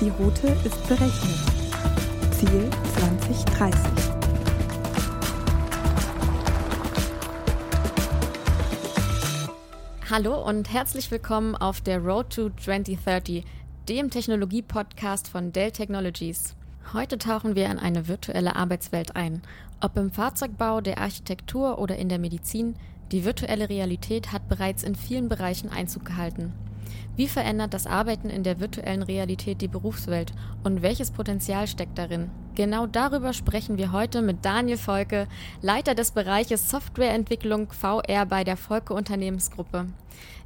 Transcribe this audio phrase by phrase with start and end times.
[0.00, 1.40] Die Route ist berechnet.
[2.30, 3.90] Ziel 2030.
[10.08, 13.44] Hallo und herzlich willkommen auf der Road to 2030,
[13.88, 16.54] dem Technologie-Podcast von Dell Technologies.
[16.92, 19.42] Heute tauchen wir in eine virtuelle Arbeitswelt ein.
[19.80, 22.76] Ob im Fahrzeugbau, der Architektur oder in der Medizin,
[23.10, 26.52] die virtuelle Realität hat bereits in vielen Bereichen Einzug gehalten.
[27.18, 30.30] Wie verändert das Arbeiten in der virtuellen Realität die Berufswelt
[30.62, 32.30] und welches Potenzial steckt darin?
[32.54, 35.26] Genau darüber sprechen wir heute mit Daniel Volke,
[35.60, 39.86] Leiter des Bereiches Softwareentwicklung VR bei der Volke Unternehmensgruppe.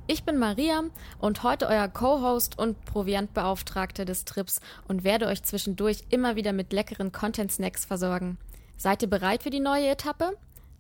[0.07, 0.85] Ich bin Maria
[1.19, 6.73] und heute euer Co-Host und Proviantbeauftragte des Trips und werde euch zwischendurch immer wieder mit
[6.73, 8.39] leckeren Content-Snacks versorgen.
[8.79, 10.39] Seid ihr bereit für die neue Etappe?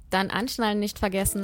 [0.08, 1.42] Dann anschnallen nicht vergessen.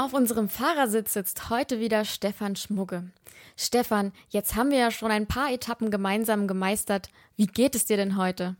[0.00, 3.10] Auf unserem Fahrersitz sitzt heute wieder Stefan Schmugge.
[3.54, 7.10] Stefan, jetzt haben wir ja schon ein paar Etappen gemeinsam gemeistert.
[7.36, 8.56] Wie geht es dir denn heute?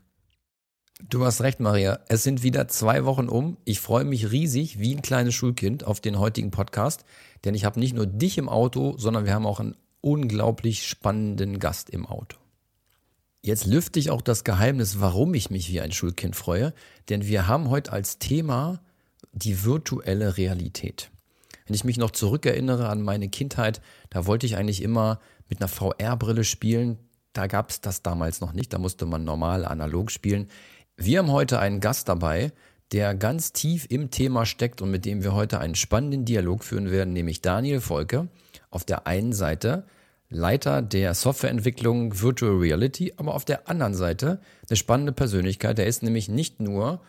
[1.09, 1.99] Du hast recht, Maria.
[2.09, 3.57] Es sind wieder zwei Wochen um.
[3.65, 7.05] Ich freue mich riesig wie ein kleines Schulkind auf den heutigen Podcast,
[7.43, 11.57] denn ich habe nicht nur dich im Auto, sondern wir haben auch einen unglaublich spannenden
[11.57, 12.37] Gast im Auto.
[13.41, 16.75] Jetzt lüfte ich auch das Geheimnis, warum ich mich wie ein Schulkind freue,
[17.09, 18.83] denn wir haben heute als Thema
[19.33, 21.09] die virtuelle Realität.
[21.71, 25.69] Wenn ich mich noch zurückerinnere an meine Kindheit, da wollte ich eigentlich immer mit einer
[25.69, 26.97] VR-Brille spielen.
[27.31, 30.49] Da gab es das damals noch nicht, da musste man normal analog spielen.
[30.97, 32.51] Wir haben heute einen Gast dabei,
[32.91, 36.91] der ganz tief im Thema steckt und mit dem wir heute einen spannenden Dialog führen
[36.91, 38.27] werden, nämlich Daniel Volke.
[38.69, 39.85] Auf der einen Seite
[40.27, 45.77] Leiter der Softwareentwicklung Virtual Reality, aber auf der anderen Seite eine spannende Persönlichkeit.
[45.77, 46.99] Der ist nämlich nicht nur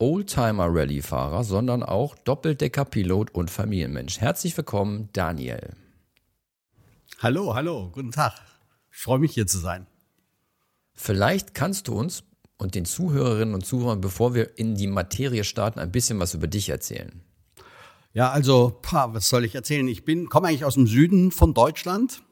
[0.00, 4.18] Oldtimer-Rallye-Fahrer, sondern auch Doppeldecker-Pilot und Familienmensch.
[4.18, 5.74] Herzlich willkommen, Daniel.
[7.18, 8.32] Hallo, hallo, guten Tag.
[8.90, 9.86] Ich freue mich hier zu sein.
[10.94, 12.24] Vielleicht kannst du uns
[12.56, 16.46] und den Zuhörerinnen und Zuhörern, bevor wir in die Materie starten, ein bisschen was über
[16.46, 17.20] dich erzählen.
[18.12, 19.86] Ja, also, pah, was soll ich erzählen?
[19.86, 22.22] Ich bin, komme eigentlich aus dem Süden von Deutschland,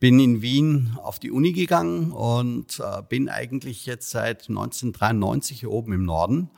[0.00, 5.70] bin in Wien auf die Uni gegangen und äh, bin eigentlich jetzt seit 1993 hier
[5.70, 6.50] oben im Norden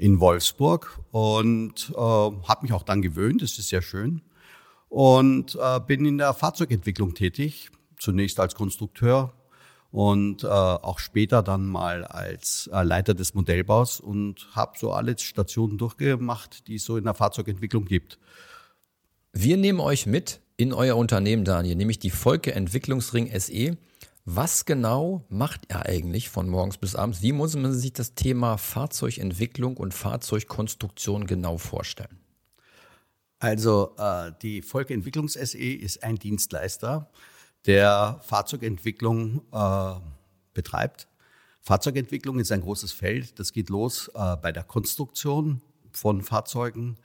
[0.00, 4.22] in Wolfsburg und äh, habe mich auch dann gewöhnt, das ist sehr schön.
[4.88, 9.34] Und äh, bin in der Fahrzeugentwicklung tätig, zunächst als Konstrukteur
[9.92, 15.18] und äh, auch später dann mal als äh, Leiter des Modellbaus und habe so alle
[15.18, 18.18] Stationen durchgemacht, die es so in der Fahrzeugentwicklung gibt.
[19.32, 23.76] Wir nehmen euch mit in euer Unternehmen, Daniel, nämlich die Volke Entwicklungsring SE.
[24.32, 27.20] Was genau macht er eigentlich von morgens bis abends?
[27.20, 32.20] Wie muss man sich das Thema Fahrzeugentwicklung und Fahrzeugkonstruktion genau vorstellen?
[33.40, 37.10] Also äh, die Volke Entwicklungs SE ist ein Dienstleister,
[37.66, 39.94] der Fahrzeugentwicklung äh,
[40.54, 41.08] betreibt.
[41.60, 43.36] Fahrzeugentwicklung ist ein großes Feld.
[43.40, 45.60] Das geht los äh, bei der Konstruktion
[45.90, 46.98] von Fahrzeugen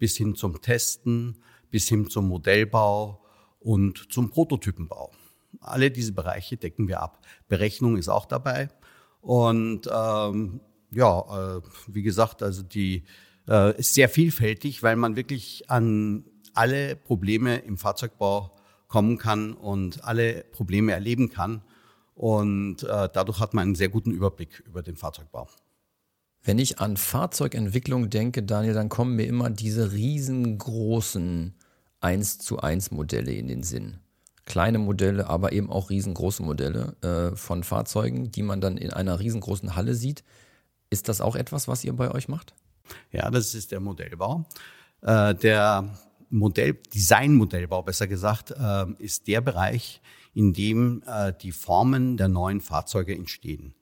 [0.00, 3.24] bis hin zum Testen, bis hin zum Modellbau
[3.60, 5.12] und zum Prototypenbau.
[5.60, 7.24] Alle diese Bereiche decken wir ab.
[7.48, 8.68] Berechnung ist auch dabei.
[9.20, 13.04] Und ähm, ja, äh, wie gesagt, also die
[13.48, 16.24] äh, ist sehr vielfältig, weil man wirklich an
[16.54, 18.54] alle Probleme im Fahrzeugbau
[18.88, 21.62] kommen kann und alle Probleme erleben kann.
[22.14, 25.48] Und äh, dadurch hat man einen sehr guten Überblick über den Fahrzeugbau.
[26.42, 31.54] Wenn ich an Fahrzeugentwicklung denke, Daniel, dann kommen mir immer diese riesengroßen
[32.00, 33.98] 1 zu 1 Modelle in den Sinn
[34.52, 39.18] kleine Modelle, aber eben auch riesengroße Modelle äh, von Fahrzeugen, die man dann in einer
[39.18, 40.24] riesengroßen Halle sieht.
[40.90, 42.52] Ist das auch etwas, was ihr bei euch macht?
[43.12, 44.44] Ja, das ist der Modellbau.
[45.00, 45.88] Äh, der
[46.28, 50.02] Modell, Designmodellbau, besser gesagt, äh, ist der Bereich,
[50.34, 53.74] in dem äh, die Formen der neuen Fahrzeuge entstehen.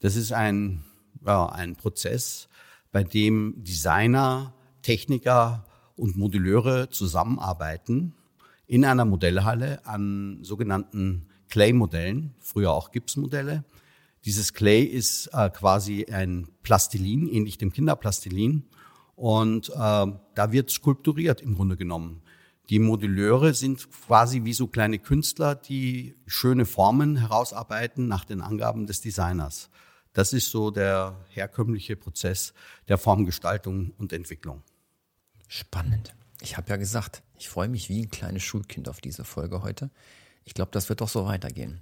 [0.00, 0.84] Das ist ein,
[1.26, 2.48] ja, ein Prozess,
[2.92, 8.14] bei dem Designer, Techniker und Moduleure zusammenarbeiten
[8.66, 13.64] in einer Modellhalle an sogenannten Clay-Modellen, früher auch Gipsmodelle.
[14.24, 18.64] Dieses Clay ist äh, quasi ein Plastilin, ähnlich dem Kinderplastilin.
[19.16, 22.22] Und äh, da wird skulpturiert im Grunde genommen.
[22.70, 28.86] Die Moduleure sind quasi wie so kleine Künstler, die schöne Formen herausarbeiten nach den Angaben
[28.86, 29.68] des Designers.
[30.14, 32.54] Das ist so der herkömmliche Prozess
[32.88, 34.62] der Formgestaltung und Entwicklung.
[35.46, 36.14] Spannend.
[36.44, 39.90] Ich habe ja gesagt, ich freue mich wie ein kleines Schulkind auf diese Folge heute.
[40.44, 41.80] Ich glaube, das wird doch so weitergehen.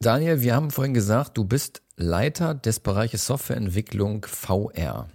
[0.00, 5.10] Daniel, wir haben vorhin gesagt, du bist Leiter des Bereiches Softwareentwicklung VR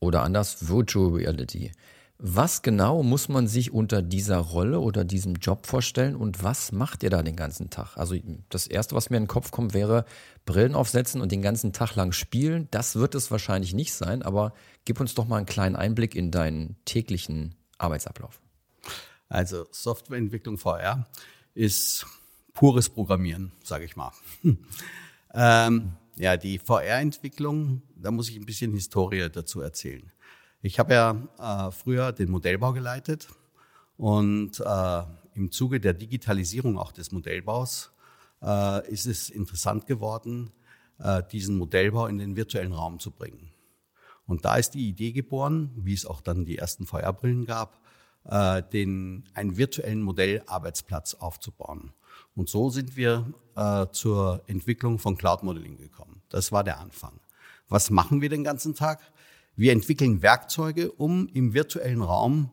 [0.00, 1.70] oder anders Virtual Reality.
[2.18, 7.02] Was genau muss man sich unter dieser Rolle oder diesem Job vorstellen und was macht
[7.02, 7.98] ihr da den ganzen Tag?
[7.98, 8.16] Also
[8.48, 10.06] das Erste, was mir in den Kopf kommt, wäre
[10.46, 12.68] Brillen aufsetzen und den ganzen Tag lang spielen.
[12.70, 14.54] Das wird es wahrscheinlich nicht sein, aber
[14.86, 18.40] gib uns doch mal einen kleinen Einblick in deinen täglichen Arbeitsablauf.
[19.28, 21.06] Also Softwareentwicklung VR
[21.54, 22.06] ist
[22.52, 24.12] pures Programmieren, sage ich mal.
[25.34, 30.10] ähm, ja, die VR-Entwicklung, da muss ich ein bisschen Historie dazu erzählen.
[30.62, 33.28] Ich habe ja äh, früher den Modellbau geleitet
[33.96, 35.02] und äh,
[35.34, 37.92] im Zuge der Digitalisierung auch des Modellbaus
[38.42, 40.50] äh, ist es interessant geworden,
[40.98, 43.50] äh, diesen Modellbau in den virtuellen Raum zu bringen.
[44.26, 47.80] Und da ist die Idee geboren, wie es auch dann die ersten VR-Brillen gab,
[48.24, 51.92] äh, den, einen virtuellen Modellarbeitsplatz aufzubauen.
[52.34, 56.22] Und so sind wir äh, zur Entwicklung von Cloud Modeling gekommen.
[56.28, 57.20] Das war der Anfang.
[57.68, 59.00] Was machen wir den ganzen Tag?
[59.54, 62.50] Wir entwickeln Werkzeuge, um im virtuellen Raum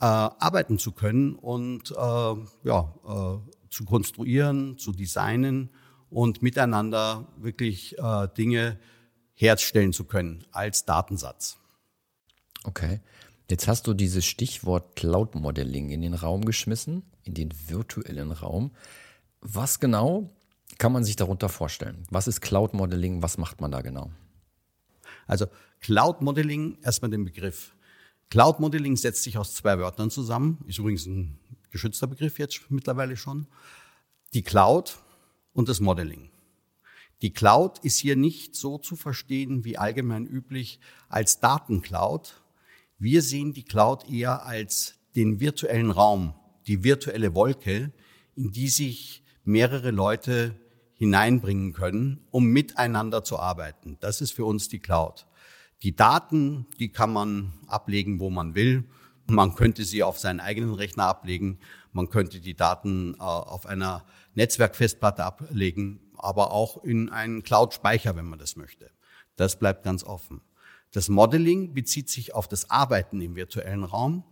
[0.00, 5.70] äh, arbeiten zu können und äh, ja, äh, zu konstruieren, zu designen
[6.10, 8.78] und miteinander wirklich äh, Dinge
[9.34, 11.58] herstellen zu können als Datensatz.
[12.64, 13.00] Okay.
[13.50, 18.70] Jetzt hast du dieses Stichwort Cloud Modeling in den Raum geschmissen, in den virtuellen Raum.
[19.40, 20.30] Was genau
[20.78, 22.04] kann man sich darunter vorstellen?
[22.10, 23.22] Was ist Cloud Modeling?
[23.22, 24.10] Was macht man da genau?
[25.26, 25.46] Also
[25.80, 27.74] Cloud Modeling, erstmal den Begriff.
[28.30, 31.38] Cloud Modeling setzt sich aus zwei Wörtern zusammen, ist übrigens ein
[31.70, 33.46] geschützter Begriff jetzt mittlerweile schon.
[34.32, 34.98] Die Cloud
[35.52, 36.31] und das Modeling.
[37.22, 42.42] Die Cloud ist hier nicht so zu verstehen wie allgemein üblich als Datencloud.
[42.98, 46.34] Wir sehen die Cloud eher als den virtuellen Raum,
[46.66, 47.92] die virtuelle Wolke,
[48.34, 50.56] in die sich mehrere Leute
[50.94, 53.98] hineinbringen können, um miteinander zu arbeiten.
[54.00, 55.26] Das ist für uns die Cloud.
[55.82, 58.84] Die Daten, die kann man ablegen, wo man will.
[59.26, 61.58] Man könnte sie auf seinen eigenen Rechner ablegen.
[61.92, 64.04] Man könnte die Daten äh, auf einer
[64.34, 68.90] Netzwerkfestplatte ablegen, aber auch in einen Cloud-Speicher, wenn man das möchte.
[69.36, 70.40] Das bleibt ganz offen.
[70.92, 74.24] Das Modeling bezieht sich auf das Arbeiten im virtuellen Raum.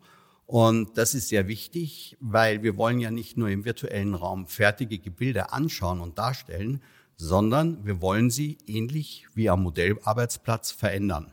[0.47, 4.99] Und das ist sehr wichtig, weil wir wollen ja nicht nur im virtuellen Raum fertige
[4.99, 6.83] Gebilde anschauen und darstellen,
[7.17, 11.33] sondern wir wollen sie ähnlich wie am Modellarbeitsplatz verändern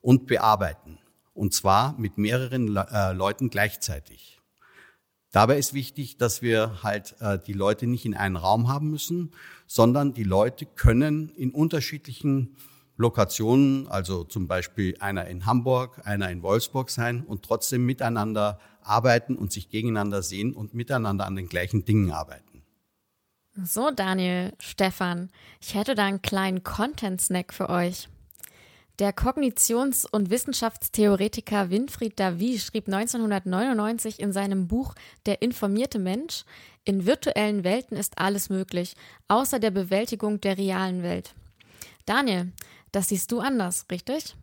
[0.00, 0.98] und bearbeiten.
[1.36, 4.40] Und zwar mit mehreren äh, Leuten gleichzeitig.
[5.32, 9.32] Dabei ist wichtig, dass wir halt äh, die Leute nicht in einen Raum haben müssen,
[9.66, 12.56] sondern die Leute können in unterschiedlichen
[12.96, 19.36] Lokationen, also zum Beispiel einer in Hamburg, einer in Wolfsburg sein und trotzdem miteinander arbeiten
[19.36, 22.62] und sich gegeneinander sehen und miteinander an den gleichen Dingen arbeiten.
[23.62, 25.28] So, Daniel, Stefan,
[25.60, 28.08] ich hätte da einen kleinen Content-Snack für euch.
[28.98, 34.94] Der Kognitions- und Wissenschaftstheoretiker Winfried Davy schrieb 1999 in seinem Buch
[35.26, 36.44] Der informierte Mensch,
[36.84, 38.94] in virtuellen Welten ist alles möglich,
[39.28, 41.34] außer der Bewältigung der realen Welt.
[42.06, 42.52] Daniel,
[42.90, 44.34] das siehst du anders, richtig?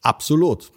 [0.00, 0.72] Absolut,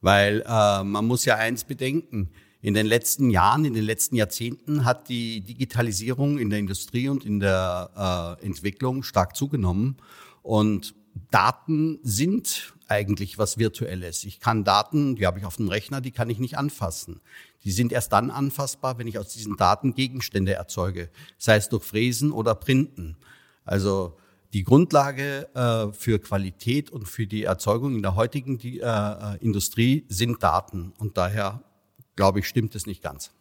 [0.00, 2.30] weil äh, man muss ja eins bedenken.
[2.60, 7.24] In den letzten Jahren, in den letzten Jahrzehnten hat die Digitalisierung in der Industrie und
[7.24, 9.96] in der äh, Entwicklung stark zugenommen.
[10.42, 10.94] Und
[11.30, 14.24] Daten sind eigentlich was Virtuelles.
[14.24, 17.20] Ich kann Daten, die habe ich auf dem Rechner, die kann ich nicht anfassen.
[17.64, 21.84] Die sind erst dann anfassbar, wenn ich aus diesen Daten Gegenstände erzeuge, sei es durch
[21.84, 23.16] Fräsen oder Printen.
[23.64, 24.16] Also
[24.52, 29.38] die Grundlage äh, für Qualität und für die Erzeugung in der heutigen die, äh, äh
[29.40, 30.92] Industrie sind Daten.
[30.98, 31.62] Und daher,
[32.16, 33.32] glaube ich, stimmt es nicht ganz.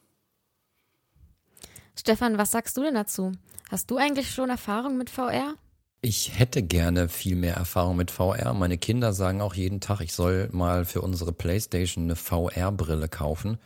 [1.95, 3.33] Stefan, was sagst du denn dazu?
[3.69, 5.55] Hast du eigentlich schon Erfahrung mit VR?
[6.03, 8.55] Ich hätte gerne viel mehr Erfahrung mit VR.
[8.55, 13.59] Meine Kinder sagen auch jeden Tag, ich soll mal für unsere Playstation eine VR-Brille kaufen.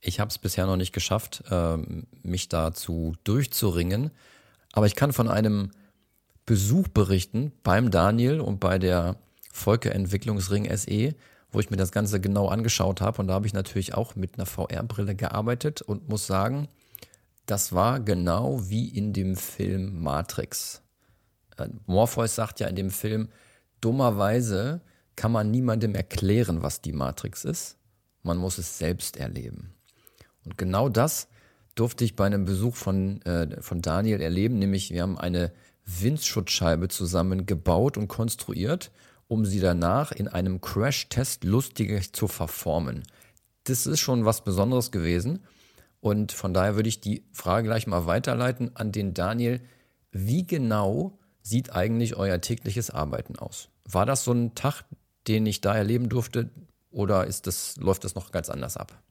[0.00, 4.10] Ich habe es bisher noch nicht geschafft, ähm, mich dazu durchzuringen.
[4.72, 5.70] Aber ich kann von einem
[6.46, 9.14] Besuch berichten beim Daniel und bei der
[9.52, 11.14] Volker Entwicklungsring SE,
[11.52, 13.20] wo ich mir das Ganze genau angeschaut habe.
[13.22, 16.66] Und da habe ich natürlich auch mit einer VR-Brille gearbeitet und muss sagen,
[17.46, 20.82] das war genau wie in dem Film Matrix.
[21.86, 23.28] Morpheus sagt ja in dem Film,
[23.80, 24.80] dummerweise
[25.16, 27.76] kann man niemandem erklären, was die Matrix ist.
[28.22, 29.74] Man muss es selbst erleben.
[30.44, 31.28] Und genau das
[31.74, 35.52] durfte ich bei einem Besuch von, äh, von Daniel erleben, nämlich wir haben eine
[35.84, 38.90] Windschutzscheibe zusammen gebaut und konstruiert,
[39.26, 43.02] um sie danach in einem Crash-Test lustiger zu verformen.
[43.64, 45.40] Das ist schon was Besonderes gewesen.
[46.00, 49.60] Und von daher würde ich die Frage gleich mal weiterleiten an den Daniel.
[50.10, 53.68] Wie genau sieht eigentlich euer tägliches Arbeiten aus?
[53.84, 54.84] War das so ein Tag,
[55.26, 56.50] den ich da erleben durfte,
[56.90, 59.02] oder ist das, läuft das noch ganz anders ab?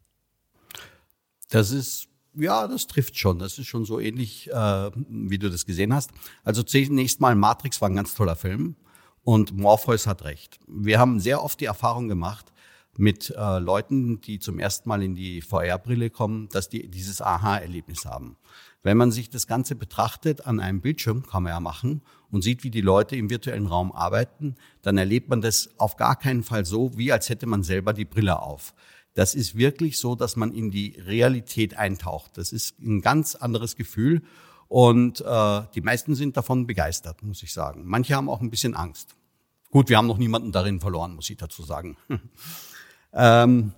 [1.50, 2.08] Das ist
[2.40, 3.40] ja, das trifft schon.
[3.40, 6.12] Das ist schon so ähnlich, äh, wie du das gesehen hast.
[6.44, 8.76] Also zunächst mal, Matrix war ein ganz toller Film
[9.24, 10.60] und Morpheus hat recht.
[10.68, 12.54] Wir haben sehr oft die Erfahrung gemacht
[12.96, 18.06] mit äh, Leuten, die zum ersten Mal in die VR-Brille kommen, dass die dieses Aha-Erlebnis
[18.06, 18.38] haben.
[18.84, 22.64] Wenn man sich das Ganze betrachtet an einem Bildschirm, kann man ja machen, und sieht,
[22.64, 26.66] wie die Leute im virtuellen Raum arbeiten, dann erlebt man das auf gar keinen Fall
[26.66, 28.74] so, wie als hätte man selber die Brille auf.
[29.14, 32.38] Das ist wirklich so, dass man in die Realität eintaucht.
[32.38, 34.22] Das ist ein ganz anderes Gefühl
[34.68, 37.84] und äh, die meisten sind davon begeistert, muss ich sagen.
[37.86, 39.16] Manche haben auch ein bisschen Angst.
[39.72, 41.98] Gut, wir haben noch niemanden darin verloren, muss ich dazu sagen.
[43.14, 43.74] ähm,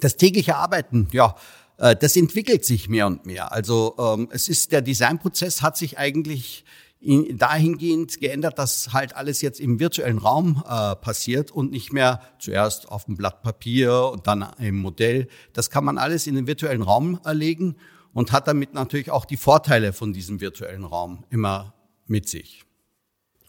[0.00, 1.36] das tägliche Arbeiten, ja,
[1.78, 3.52] äh, das entwickelt sich mehr und mehr.
[3.52, 6.64] Also ähm, es ist der Designprozess hat sich eigentlich
[7.04, 12.88] dahingehend geändert, dass halt alles jetzt im virtuellen Raum äh, passiert und nicht mehr zuerst
[12.88, 15.28] auf dem Blatt Papier und dann im Modell.
[15.52, 17.76] Das kann man alles in den virtuellen Raum erlegen
[18.14, 21.74] und hat damit natürlich auch die Vorteile von diesem virtuellen Raum immer
[22.06, 22.64] mit sich.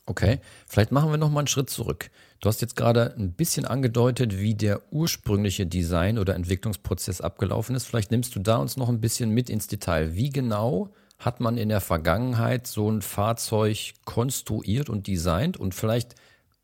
[0.06, 2.12] Okay, vielleicht machen wir noch mal einen Schritt zurück.
[2.46, 7.88] Du hast jetzt gerade ein bisschen angedeutet, wie der ursprüngliche Design- oder Entwicklungsprozess abgelaufen ist.
[7.88, 10.14] Vielleicht nimmst du da uns noch ein bisschen mit ins Detail.
[10.14, 16.14] Wie genau hat man in der Vergangenheit so ein Fahrzeug konstruiert und designt und vielleicht,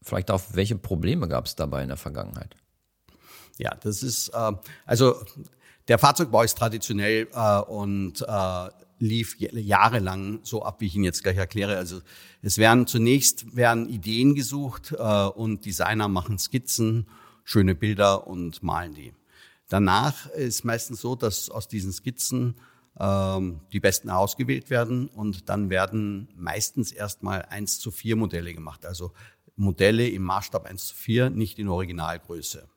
[0.04, 2.56] vielleicht auch welche Probleme gab es dabei in der Vergangenheit?
[3.58, 4.52] Ja, das ist, äh,
[4.86, 5.16] also
[5.88, 8.70] der Fahrzeugbau ist traditionell äh, und äh,
[9.02, 11.76] lief jahrelang so ab, wie ich Ihnen jetzt gleich erkläre.
[11.78, 12.02] Also
[12.42, 17.08] es werden zunächst werden Ideen gesucht äh, und Designer machen Skizzen,
[17.44, 19.14] schöne Bilder und malen die.
[19.68, 22.56] Danach ist meistens so, dass aus diesen Skizzen
[23.00, 28.86] ähm, die besten ausgewählt werden und dann werden meistens erstmal 1 zu 4 Modelle gemacht.
[28.86, 29.14] Also
[29.56, 32.68] Modelle im Maßstab 1 zu 4, nicht in Originalgröße.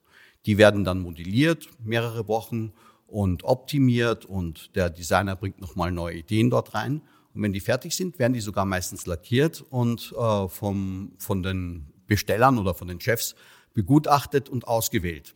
[0.46, 2.72] Die werden dann modelliert, mehrere Wochen
[3.14, 7.00] und optimiert und der Designer bringt nochmal neue Ideen dort rein.
[7.32, 11.92] Und wenn die fertig sind, werden die sogar meistens lackiert und äh, vom, von den
[12.08, 13.36] Bestellern oder von den Chefs
[13.72, 15.32] begutachtet und ausgewählt.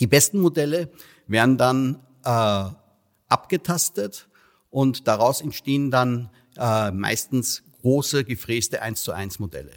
[0.00, 0.90] Die besten Modelle
[1.26, 2.64] werden dann äh,
[3.28, 4.28] abgetastet
[4.68, 9.72] und daraus entstehen dann äh, meistens große gefräste 1 zu 1 Modelle.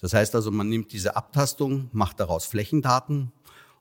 [0.00, 3.30] Das heißt also, man nimmt diese Abtastung, macht daraus Flächendaten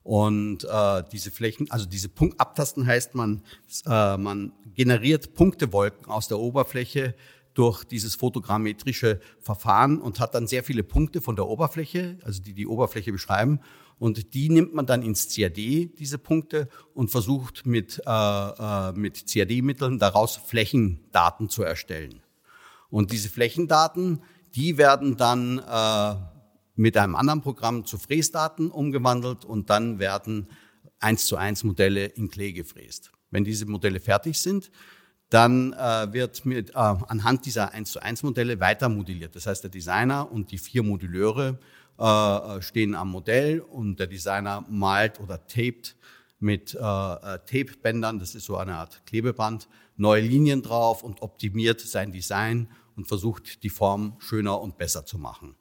[0.04, 3.42] und äh, diese Flächen, also diese Punkt Abtasten heißt, man,
[3.86, 7.16] äh, man generiert Punktewolken aus der Oberfläche
[7.54, 12.54] durch dieses fotogrammetrische Verfahren und hat dann sehr viele Punkte von der Oberfläche, also die
[12.54, 13.60] die Oberfläche beschreiben
[14.00, 15.56] und die nimmt man dann ins CAD,
[15.98, 22.22] diese Punkte, und versucht mit, äh, äh, mit CAD-Mitteln daraus Flächendaten zu erstellen.
[22.90, 24.22] Und diese Flächendaten,
[24.56, 26.16] die werden dann äh,
[26.75, 30.48] mit einem anderen Programm zu Fräsdaten umgewandelt und dann werden
[31.00, 33.12] eins zu eins Modelle in Klee gefräst.
[33.30, 34.72] Wenn diese Modelle fertig sind,
[35.30, 39.36] dann äh, wird mit, äh, anhand dieser 1 zu 1 Modelle weiter modelliert.
[39.36, 41.60] Das heißt, der Designer und die vier Moduleure
[41.98, 45.96] äh, stehen am Modell und der Designer malt oder tapet
[46.39, 51.80] mit äh, äh, Tapebändern, das ist so eine Art Klebeband, neue Linien drauf und optimiert
[51.80, 55.56] sein Design und versucht, die Form schöner und besser zu machen.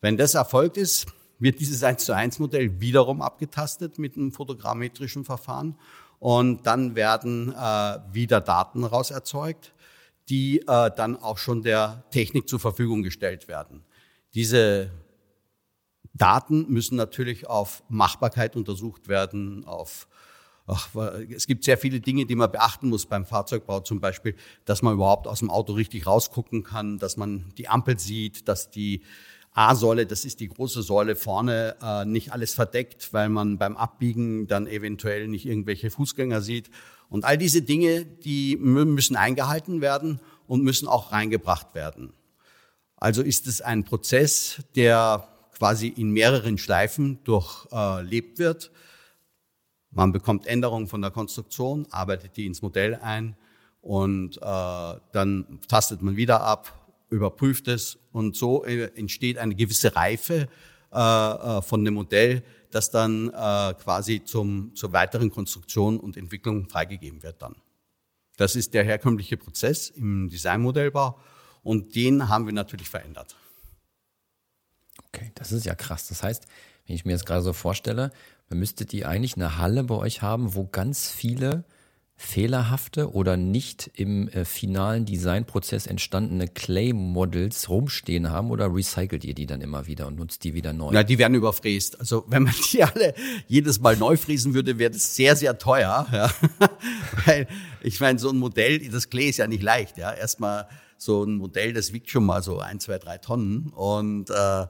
[0.00, 1.06] Wenn das erfolgt ist,
[1.38, 5.76] wird dieses 1 zu 1 Modell wiederum abgetastet mit einem fotogrammetrischen Verfahren
[6.18, 9.72] und dann werden äh, wieder Daten raus erzeugt,
[10.28, 13.84] die äh, dann auch schon der Technik zur Verfügung gestellt werden.
[14.34, 14.90] Diese
[16.14, 20.08] Daten müssen natürlich auf Machbarkeit untersucht werden, auf
[20.70, 20.94] Ach,
[21.30, 24.34] es gibt sehr viele Dinge, die man beachten muss beim Fahrzeugbau, zum Beispiel,
[24.66, 28.68] dass man überhaupt aus dem Auto richtig rausgucken kann, dass man die Ampel sieht, dass
[28.68, 29.00] die
[29.58, 34.46] A-Säule, das ist die große Säule vorne, äh, nicht alles verdeckt, weil man beim Abbiegen
[34.46, 36.70] dann eventuell nicht irgendwelche Fußgänger sieht.
[37.08, 42.12] Und all diese Dinge, die müssen eingehalten werden und müssen auch reingebracht werden.
[42.94, 48.70] Also ist es ein Prozess, der quasi in mehreren Schleifen durchlebt wird.
[49.90, 53.36] Man bekommt Änderungen von der Konstruktion, arbeitet die ins Modell ein
[53.80, 56.77] und äh, dann tastet man wieder ab,
[57.10, 60.48] überprüft es und so äh, entsteht eine gewisse Reife
[60.92, 66.68] äh, äh, von dem Modell, das dann äh, quasi zum, zur weiteren Konstruktion und Entwicklung
[66.68, 67.56] freigegeben wird dann.
[68.36, 71.18] Das ist der herkömmliche Prozess im Designmodellbau
[71.62, 73.36] und den haben wir natürlich verändert.
[75.08, 76.08] Okay, das ist ja krass.
[76.08, 76.46] Das heißt,
[76.86, 78.12] wenn ich mir jetzt gerade so vorstelle,
[78.48, 81.64] dann müsstet ihr eigentlich eine Halle bei euch haben, wo ganz viele
[82.20, 89.46] fehlerhafte oder nicht im äh, finalen Designprozess entstandene Clay-Models rumstehen haben oder recycelt ihr die
[89.46, 90.90] dann immer wieder und nutzt die wieder neu?
[90.92, 92.00] Na, die werden überfräst.
[92.00, 93.14] Also wenn man die alle
[93.46, 96.08] jedes Mal neu fräsen würde, wäre das sehr, sehr teuer.
[96.12, 96.30] Ja.
[97.24, 97.46] Weil
[97.82, 99.96] ich meine, so ein Modell, das Clay ist ja nicht leicht.
[99.96, 100.12] Ja.
[100.12, 104.66] Erstmal so ein Modell, das wiegt schon mal so ein, zwei, drei Tonnen und äh,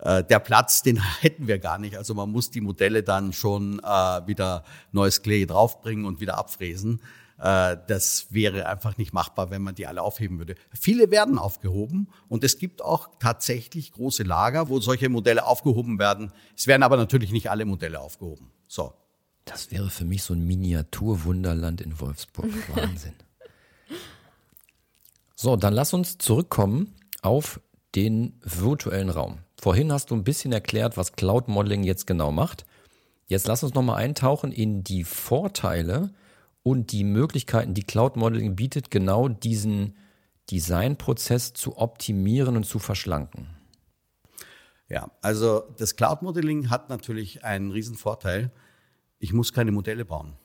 [0.00, 1.96] äh, der Platz, den hätten wir gar nicht.
[1.96, 3.84] Also man muss die Modelle dann schon äh,
[4.26, 7.00] wieder neues Clay draufbringen und wieder abfräsen.
[7.38, 10.54] Äh, das wäre einfach nicht machbar, wenn man die alle aufheben würde.
[10.72, 16.32] Viele werden aufgehoben und es gibt auch tatsächlich große Lager, wo solche Modelle aufgehoben werden.
[16.56, 18.50] Es werden aber natürlich nicht alle Modelle aufgehoben.
[18.68, 18.92] So.
[19.46, 22.50] Das wäre für mich so ein Miniaturwunderland in Wolfsburg.
[22.76, 23.14] Wahnsinn.
[25.34, 27.60] So, dann lass uns zurückkommen auf
[27.94, 29.38] den virtuellen Raum.
[29.60, 32.64] Vorhin hast du ein bisschen erklärt, was Cloud Modeling jetzt genau macht.
[33.26, 36.14] Jetzt lass uns nochmal eintauchen in die Vorteile
[36.62, 39.98] und die Möglichkeiten, die Cloud Modeling bietet, genau diesen
[40.50, 43.48] Designprozess zu optimieren und zu verschlanken.
[44.88, 48.50] Ja, also das Cloud Modeling hat natürlich einen riesen Vorteil.
[49.18, 50.38] Ich muss keine Modelle bauen.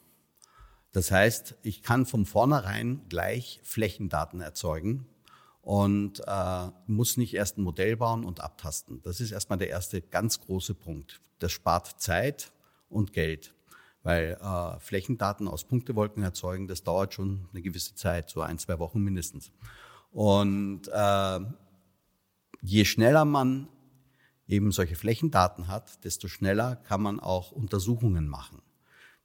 [0.92, 5.08] Das heißt, ich kann von vornherein gleich Flächendaten erzeugen
[5.66, 9.02] und äh, muss nicht erst ein Modell bauen und abtasten.
[9.02, 11.22] Das ist erstmal der erste ganz große Punkt.
[11.40, 12.52] Das spart Zeit
[12.88, 13.56] und Geld,
[14.04, 18.78] weil äh, Flächendaten aus Punktewolken erzeugen, das dauert schon eine gewisse Zeit, so ein, zwei
[18.78, 19.52] Wochen mindestens.
[20.12, 21.40] Und äh,
[22.62, 23.68] je schneller man
[24.48, 28.62] eben solche Flächendaten hat, desto schneller kann man auch Untersuchungen machen.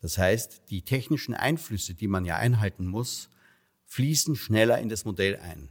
[0.00, 3.28] Das heißt, die technischen Einflüsse, die man ja einhalten muss,
[3.84, 5.68] fließen schneller in das Modell ein.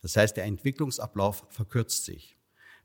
[0.00, 2.38] Das heißt, der Entwicklungsablauf verkürzt sich.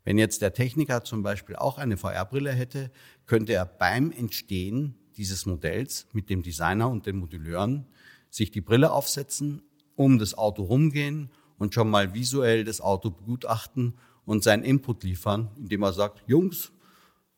[0.03, 2.91] Wenn jetzt der Techniker zum Beispiel auch eine VR-Brille hätte,
[3.25, 7.87] könnte er beim Entstehen dieses Modells mit dem Designer und den Moduleuren
[8.29, 9.61] sich die Brille aufsetzen,
[9.95, 13.93] um das Auto rumgehen und schon mal visuell das Auto begutachten
[14.25, 16.71] und seinen Input liefern, indem er sagt, Jungs,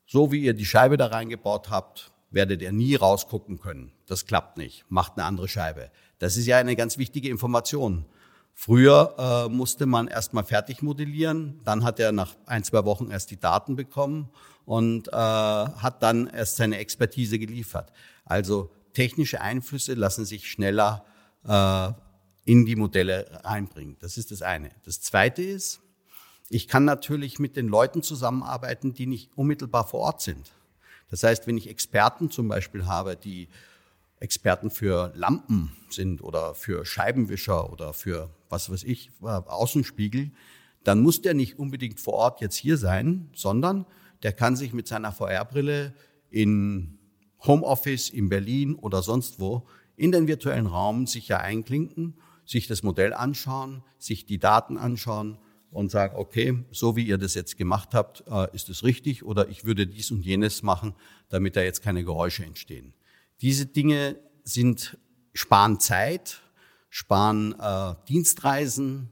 [0.06, 3.92] so wie ihr die Scheibe da reingebaut habt, werdet ihr nie rausgucken können.
[4.08, 4.86] Das klappt nicht.
[4.90, 5.92] Macht eine andere Scheibe.
[6.20, 8.06] Das ist ja eine ganz wichtige Information.
[8.58, 13.30] Früher äh, musste man erstmal fertig modellieren, dann hat er nach ein, zwei Wochen erst
[13.30, 14.30] die Daten bekommen
[14.64, 17.92] und äh, hat dann erst seine Expertise geliefert.
[18.24, 21.06] Also technische Einflüsse lassen sich schneller
[21.46, 21.92] äh,
[22.46, 23.98] in die Modelle reinbringen.
[24.00, 24.72] Das ist das eine.
[24.86, 25.82] Das zweite ist,
[26.50, 30.52] ich kann natürlich mit den Leuten zusammenarbeiten, die nicht unmittelbar vor Ort sind.
[31.10, 33.50] Das heißt, wenn ich Experten zum Beispiel habe, die
[34.26, 40.32] Experten für Lampen sind oder für Scheibenwischer oder für was weiß ich, äh, Außenspiegel,
[40.84, 43.86] dann muss der nicht unbedingt vor Ort jetzt hier sein, sondern
[44.24, 45.94] der kann sich mit seiner VR-Brille
[46.32, 46.98] in
[47.46, 52.82] Homeoffice in Berlin oder sonst wo in den virtuellen Raum sich ja einklinken, sich das
[52.82, 55.38] Modell anschauen, sich die Daten anschauen
[55.70, 59.50] und sagen, okay, so wie ihr das jetzt gemacht habt, äh, ist es richtig oder
[59.50, 60.96] ich würde dies und jenes machen,
[61.30, 62.96] damit da jetzt keine Geräusche entstehen.
[63.42, 64.98] Diese Dinge sind,
[65.34, 66.42] sparen Zeit,
[66.90, 69.12] sparen äh, Dienstreisen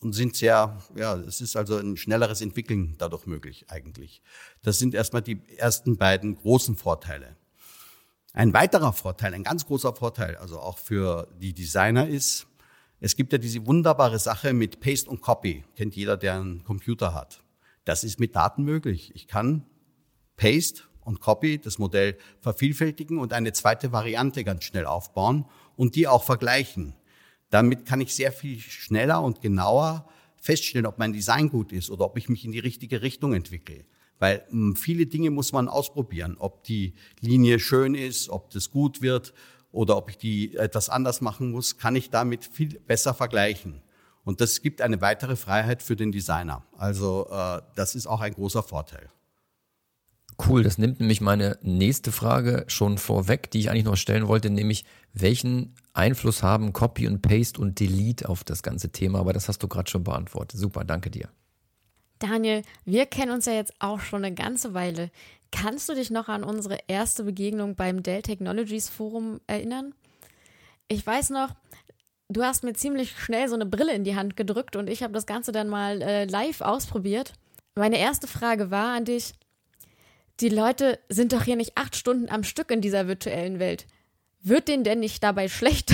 [0.00, 4.22] und sind sehr, ja, es ist also ein schnelleres Entwickeln dadurch möglich eigentlich.
[4.62, 7.36] Das sind erstmal die ersten beiden großen Vorteile.
[8.32, 12.46] Ein weiterer Vorteil, ein ganz großer Vorteil, also auch für die Designer ist,
[13.02, 15.64] es gibt ja diese wunderbare Sache mit Paste und Copy.
[15.74, 17.42] Kennt jeder, der einen Computer hat.
[17.84, 19.10] Das ist mit Daten möglich.
[19.14, 19.64] Ich kann
[20.36, 25.44] Paste und Copy, das Modell vervielfältigen und eine zweite Variante ganz schnell aufbauen
[25.76, 26.94] und die auch vergleichen.
[27.50, 32.04] Damit kann ich sehr viel schneller und genauer feststellen, ob mein Design gut ist oder
[32.04, 33.84] ob ich mich in die richtige Richtung entwickle.
[34.20, 39.02] Weil hm, viele Dinge muss man ausprobieren, ob die Linie schön ist, ob das gut
[39.02, 39.34] wird
[39.72, 43.82] oder ob ich die etwas anders machen muss, kann ich damit viel besser vergleichen.
[44.22, 46.64] Und das gibt eine weitere Freiheit für den Designer.
[46.76, 49.10] Also äh, das ist auch ein großer Vorteil.
[50.48, 54.50] Cool, das nimmt nämlich meine nächste Frage schon vorweg, die ich eigentlich noch stellen wollte,
[54.50, 59.20] nämlich welchen Einfluss haben Copy und Paste und Delete auf das ganze Thema?
[59.20, 60.58] Aber das hast du gerade schon beantwortet.
[60.58, 61.28] Super, danke dir.
[62.18, 65.10] Daniel, wir kennen uns ja jetzt auch schon eine ganze Weile.
[65.50, 69.94] Kannst du dich noch an unsere erste Begegnung beim Dell Technologies Forum erinnern?
[70.86, 71.50] Ich weiß noch,
[72.28, 75.12] du hast mir ziemlich schnell so eine Brille in die Hand gedrückt und ich habe
[75.12, 77.32] das Ganze dann mal äh, live ausprobiert.
[77.74, 79.32] Meine erste Frage war an dich,
[80.40, 83.86] die Leute sind doch hier nicht acht Stunden am Stück in dieser virtuellen Welt.
[84.42, 85.92] Wird denen denn nicht dabei schlecht?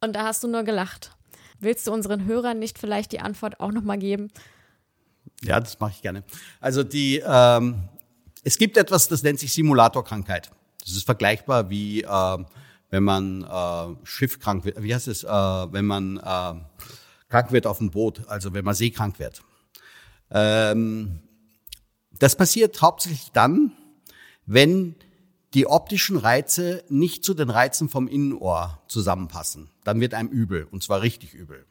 [0.00, 1.16] Und da hast du nur gelacht.
[1.58, 4.30] Willst du unseren Hörern nicht vielleicht die Antwort auch nochmal geben?
[5.42, 6.22] Ja, das mache ich gerne.
[6.60, 7.88] Also die, ähm,
[8.42, 10.50] es gibt etwas, das nennt sich Simulatorkrankheit.
[10.80, 12.44] Das ist vergleichbar wie äh,
[12.90, 16.54] wenn man äh, schiffkrank wird, wie heißt es, äh, wenn man äh,
[17.28, 19.42] krank wird auf dem Boot, also wenn man seekrank wird.
[20.30, 21.18] Ähm,
[22.18, 23.72] das passiert hauptsächlich dann,
[24.46, 24.94] wenn
[25.54, 29.70] die optischen Reize nicht zu den Reizen vom Innenohr zusammenpassen.
[29.84, 31.64] Dann wird einem übel, und zwar richtig übel.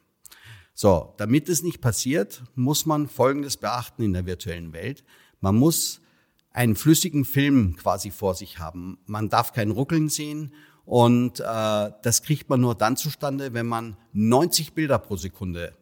[0.74, 5.04] So, damit es nicht passiert, muss man Folgendes beachten in der virtuellen Welt.
[5.40, 6.02] Man muss
[6.52, 8.98] einen flüssigen Film quasi vor sich haben.
[9.06, 10.54] Man darf kein Ruckeln sehen
[10.86, 15.74] und äh, das kriegt man nur dann zustande, wenn man 90 Bilder pro Sekunde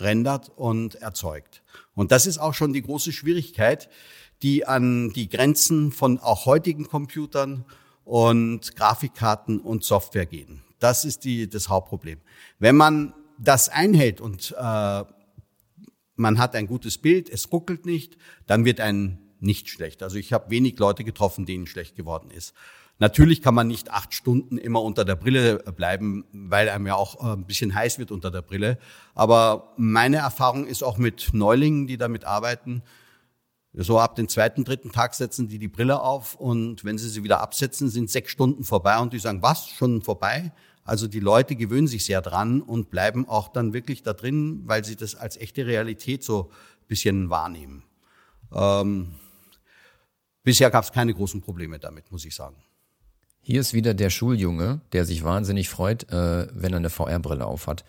[0.00, 1.62] rendert und erzeugt.
[1.94, 3.88] Und das ist auch schon die große Schwierigkeit,
[4.42, 7.64] die an die Grenzen von auch heutigen Computern
[8.04, 10.62] und Grafikkarten und Software gehen.
[10.78, 12.20] Das ist die, das Hauptproblem.
[12.58, 15.04] Wenn man das einhält und äh,
[16.16, 20.02] man hat ein gutes Bild, es ruckelt nicht, dann wird ein nicht schlecht.
[20.02, 22.54] Also ich habe wenig Leute getroffen, denen schlecht geworden ist.
[22.98, 27.22] Natürlich kann man nicht acht Stunden immer unter der Brille bleiben, weil einem ja auch
[27.22, 28.78] äh, ein bisschen heiß wird unter der Brille.
[29.14, 32.82] Aber meine Erfahrung ist auch mit Neulingen, die damit arbeiten,
[33.78, 37.24] so ab den zweiten, dritten Tag setzen die die Brille auf und wenn sie sie
[37.24, 40.52] wieder absetzen, sind sechs Stunden vorbei und die sagen, was, schon vorbei?
[40.82, 44.82] Also die Leute gewöhnen sich sehr dran und bleiben auch dann wirklich da drin, weil
[44.82, 47.82] sie das als echte Realität so ein bisschen wahrnehmen.
[48.50, 49.14] Ähm,
[50.42, 52.56] bisher gab es keine großen Probleme damit, muss ich sagen.
[53.48, 57.84] Hier ist wieder der Schuljunge, der sich wahnsinnig freut, äh, wenn er eine VR-Brille aufhat.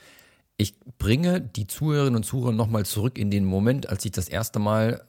[0.55, 4.59] Ich bringe die Zuhörerinnen und Zuhörer nochmal zurück in den Moment, als ich das erste
[4.59, 5.03] Mal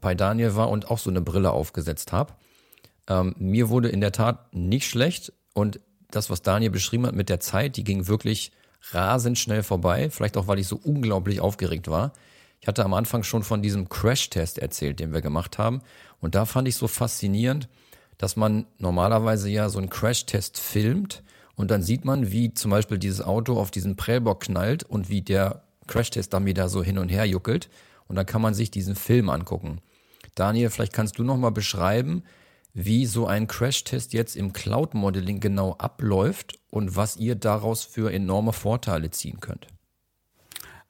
[0.00, 2.32] bei Daniel war und auch so eine Brille aufgesetzt habe.
[3.08, 7.28] Ähm, mir wurde in der Tat nicht schlecht und das, was Daniel beschrieben hat mit
[7.28, 8.52] der Zeit, die ging wirklich
[8.92, 10.08] rasend schnell vorbei.
[10.08, 12.14] Vielleicht auch, weil ich so unglaublich aufgeregt war.
[12.62, 15.82] Ich hatte am Anfang schon von diesem Crash-Test erzählt, den wir gemacht haben.
[16.20, 17.68] Und da fand ich so faszinierend,
[18.20, 21.22] dass man normalerweise ja so einen Crash-Test filmt
[21.54, 25.22] und dann sieht man, wie zum Beispiel dieses Auto auf diesen Prellbock knallt und wie
[25.22, 27.70] der Crash-Test dann wieder so hin und her juckelt
[28.08, 29.80] und dann kann man sich diesen Film angucken.
[30.34, 32.22] Daniel, vielleicht kannst du nochmal beschreiben,
[32.74, 38.52] wie so ein Crash-Test jetzt im Cloud-Modeling genau abläuft und was ihr daraus für enorme
[38.52, 39.66] Vorteile ziehen könnt.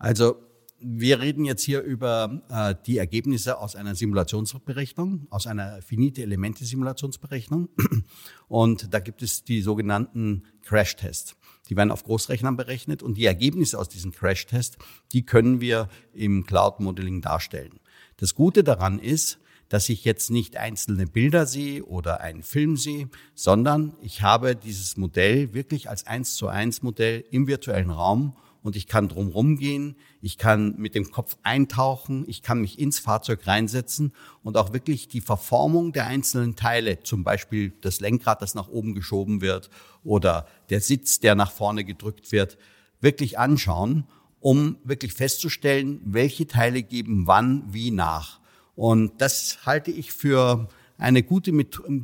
[0.01, 0.35] Also
[0.81, 6.65] wir reden jetzt hier über äh, die Ergebnisse aus einer Simulationsberechnung, aus einer finite Elemente
[6.65, 7.69] Simulationsberechnung.
[8.49, 11.37] Und da gibt es die sogenannten Crash-Tests.
[11.69, 14.77] Die werden auf Großrechnern berechnet und die Ergebnisse aus diesen Crash-Tests,
[15.13, 17.79] die können wir im Cloud-Modeling darstellen.
[18.17, 19.39] Das Gute daran ist,
[19.69, 24.97] dass ich jetzt nicht einzelne Bilder sehe oder einen Film sehe, sondern ich habe dieses
[24.97, 29.97] Modell wirklich als eins zu eins Modell im virtuellen Raum und ich kann drumherum gehen,
[30.21, 35.09] ich kann mit dem Kopf eintauchen, ich kann mich ins Fahrzeug reinsetzen und auch wirklich
[35.09, 39.71] die Verformung der einzelnen Teile, zum Beispiel das Lenkrad, das nach oben geschoben wird
[40.05, 42.59] oder der Sitz, der nach vorne gedrückt wird,
[43.01, 44.05] wirklich anschauen,
[44.41, 48.41] um wirklich festzustellen, welche Teile geben wann wie nach.
[48.75, 51.53] Und das halte ich für eine gute,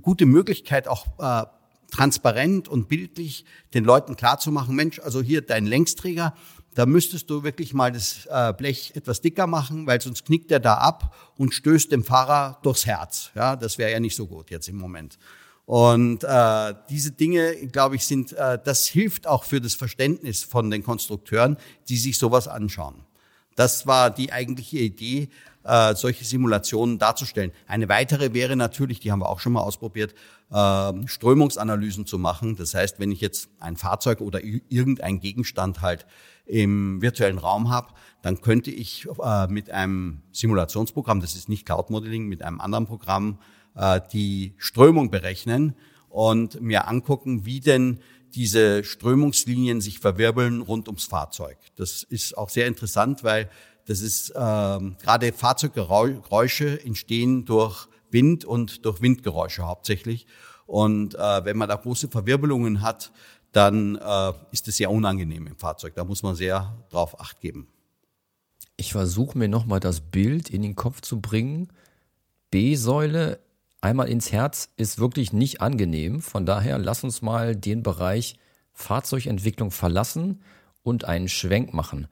[0.00, 1.46] gute Möglichkeit, auch äh,
[1.90, 3.44] transparent und bildlich
[3.74, 6.34] den Leuten klarzumachen, Mensch, also hier dein Längsträger,
[6.74, 10.60] da müsstest du wirklich mal das äh, Blech etwas dicker machen, weil sonst knickt er
[10.60, 13.30] da ab und stößt dem Fahrer durchs Herz.
[13.34, 15.18] Ja, das wäre ja nicht so gut jetzt im Moment.
[15.64, 20.70] Und äh, diese Dinge, glaube ich, sind, äh, das hilft auch für das Verständnis von
[20.70, 21.56] den Konstrukteuren,
[21.88, 23.06] die sich sowas anschauen.
[23.56, 25.30] Das war die eigentliche Idee,
[25.66, 27.52] äh, solche Simulationen darzustellen.
[27.66, 30.14] Eine weitere wäre natürlich, die haben wir auch schon mal ausprobiert,
[30.50, 32.56] äh, Strömungsanalysen zu machen.
[32.56, 36.06] Das heißt, wenn ich jetzt ein Fahrzeug oder irgendein Gegenstand halt
[36.46, 37.88] im virtuellen Raum habe,
[38.22, 42.86] dann könnte ich äh, mit einem Simulationsprogramm, das ist nicht Cloud Modeling, mit einem anderen
[42.86, 43.40] Programm
[43.74, 45.74] äh, die Strömung berechnen
[46.08, 47.98] und mir angucken, wie denn
[48.34, 51.58] diese Strömungslinien sich verwirbeln rund ums Fahrzeug.
[51.74, 53.48] Das ist auch sehr interessant, weil
[53.86, 60.26] das ist ähm, gerade Fahrzeuggeräusche entstehen durch Wind und durch Windgeräusche hauptsächlich.
[60.66, 63.12] Und äh, wenn man da große Verwirbelungen hat,
[63.52, 65.94] dann äh, ist es sehr unangenehm im Fahrzeug.
[65.94, 67.68] Da muss man sehr drauf acht geben.
[68.76, 71.72] Ich versuche mir nochmal das Bild in den Kopf zu bringen.
[72.50, 73.40] B-Säule
[73.80, 76.20] einmal ins Herz ist wirklich nicht angenehm.
[76.20, 78.36] Von daher lass uns mal den Bereich
[78.72, 80.42] Fahrzeugentwicklung verlassen
[80.82, 82.08] und einen Schwenk machen.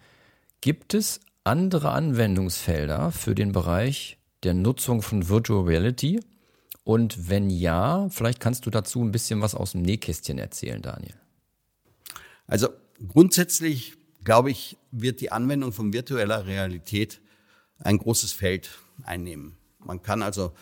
[0.61, 6.21] Gibt es andere Anwendungsfelder für den Bereich der Nutzung von Virtual Reality?
[6.85, 11.15] Und wenn ja, vielleicht kannst du dazu ein bisschen was aus dem Nähkästchen erzählen, Daniel.
[12.47, 12.69] Also
[13.09, 17.21] grundsätzlich, glaube ich, wird die Anwendung von virtueller Realität
[17.79, 18.71] ein großes Feld
[19.03, 19.57] einnehmen.
[19.79, 20.53] Man kann also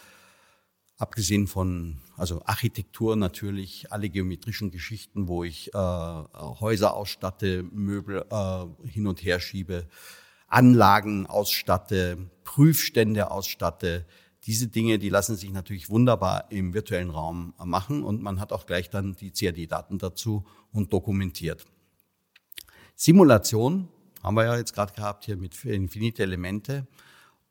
[0.97, 8.89] abgesehen von also Architektur natürlich, alle geometrischen Geschichten, wo ich äh, Häuser ausstatte, Möbel äh,
[8.89, 9.89] hin und her schiebe,
[10.53, 14.05] Anlagen ausstatte, Prüfstände ausstatte.
[14.45, 18.67] Diese Dinge, die lassen sich natürlich wunderbar im virtuellen Raum machen und man hat auch
[18.67, 21.65] gleich dann die CAD-Daten dazu und dokumentiert.
[22.95, 23.89] Simulation
[24.23, 26.87] haben wir ja jetzt gerade gehabt hier mit infinite Elemente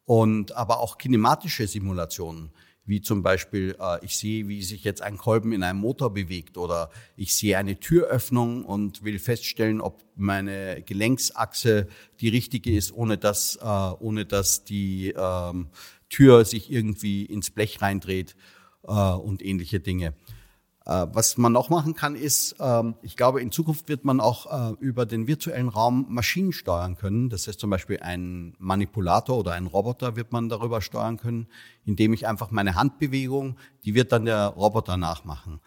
[0.05, 2.51] und aber auch kinematische Simulationen
[2.85, 6.57] wie zum Beispiel, äh, ich sehe, wie sich jetzt ein Kolben in einem Motor bewegt
[6.57, 11.87] oder ich sehe eine Türöffnung und will feststellen, ob meine Gelenksachse
[12.19, 15.69] die richtige ist, ohne dass, äh, ohne dass die ähm,
[16.09, 18.35] Tür sich irgendwie ins Blech reindreht
[18.83, 20.13] äh, und ähnliche Dinge.
[20.91, 24.71] Äh, was man noch machen kann, ist, ähm, ich glaube, in Zukunft wird man auch
[24.71, 27.29] äh, über den virtuellen Raum Maschinen steuern können.
[27.29, 31.47] Das heißt zum Beispiel ein Manipulator oder ein Roboter wird man darüber steuern können,
[31.85, 35.61] indem ich einfach meine Handbewegung, die wird dann der Roboter nachmachen.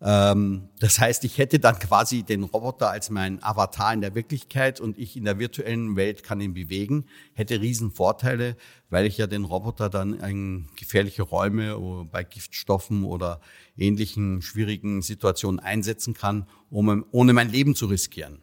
[0.00, 4.80] Ähm, das heißt, ich hätte dann quasi den Roboter als mein Avatar in der Wirklichkeit
[4.80, 8.56] und ich in der virtuellen Welt kann ihn bewegen, hätte riesen Vorteile,
[8.90, 13.40] weil ich ja den Roboter dann in gefährliche Räume bei Giftstoffen oder
[13.76, 18.42] ähnlichen schwierigen Situationen einsetzen kann, um, ohne mein Leben zu riskieren.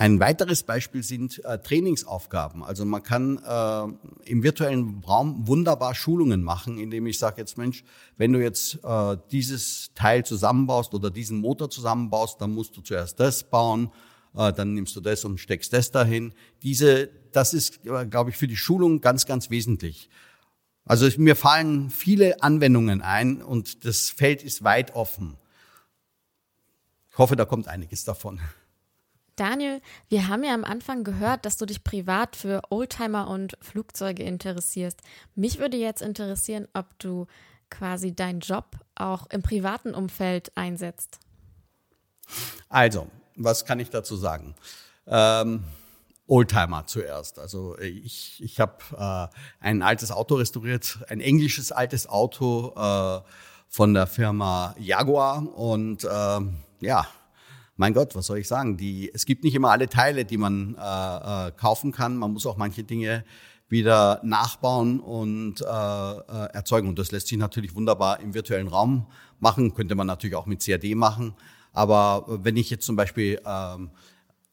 [0.00, 2.62] Ein weiteres Beispiel sind äh, Trainingsaufgaben.
[2.62, 7.82] Also man kann äh, im virtuellen Raum wunderbar Schulungen machen, indem ich sage jetzt, Mensch,
[8.16, 13.18] wenn du jetzt äh, dieses Teil zusammenbaust oder diesen Motor zusammenbaust, dann musst du zuerst
[13.18, 13.90] das bauen,
[14.36, 16.32] äh, dann nimmst du das und steckst das dahin.
[16.62, 20.10] Diese, das ist, äh, glaube ich, für die Schulung ganz, ganz wesentlich.
[20.84, 25.36] Also mir fallen viele Anwendungen ein und das Feld ist weit offen.
[27.10, 28.38] Ich hoffe, da kommt einiges davon.
[29.38, 34.24] Daniel, wir haben ja am Anfang gehört, dass du dich privat für Oldtimer und Flugzeuge
[34.24, 35.00] interessierst.
[35.34, 37.26] Mich würde jetzt interessieren, ob du
[37.70, 41.20] quasi deinen Job auch im privaten Umfeld einsetzt.
[42.68, 44.54] Also, was kann ich dazu sagen?
[45.06, 45.64] Ähm,
[46.26, 47.38] Oldtimer zuerst.
[47.38, 53.20] Also ich, ich habe äh, ein altes Auto restauriert, ein englisches altes Auto äh,
[53.68, 56.40] von der Firma Jaguar und äh,
[56.80, 57.06] ja,
[57.78, 58.76] mein Gott, was soll ich sagen?
[58.76, 62.16] Die, es gibt nicht immer alle Teile, die man äh, äh, kaufen kann.
[62.16, 63.24] Man muss auch manche Dinge
[63.68, 66.88] wieder nachbauen und äh, äh, erzeugen.
[66.88, 69.06] Und das lässt sich natürlich wunderbar im virtuellen Raum
[69.38, 69.74] machen.
[69.74, 71.34] Könnte man natürlich auch mit CAD machen.
[71.72, 73.90] Aber wenn ich jetzt zum Beispiel ähm,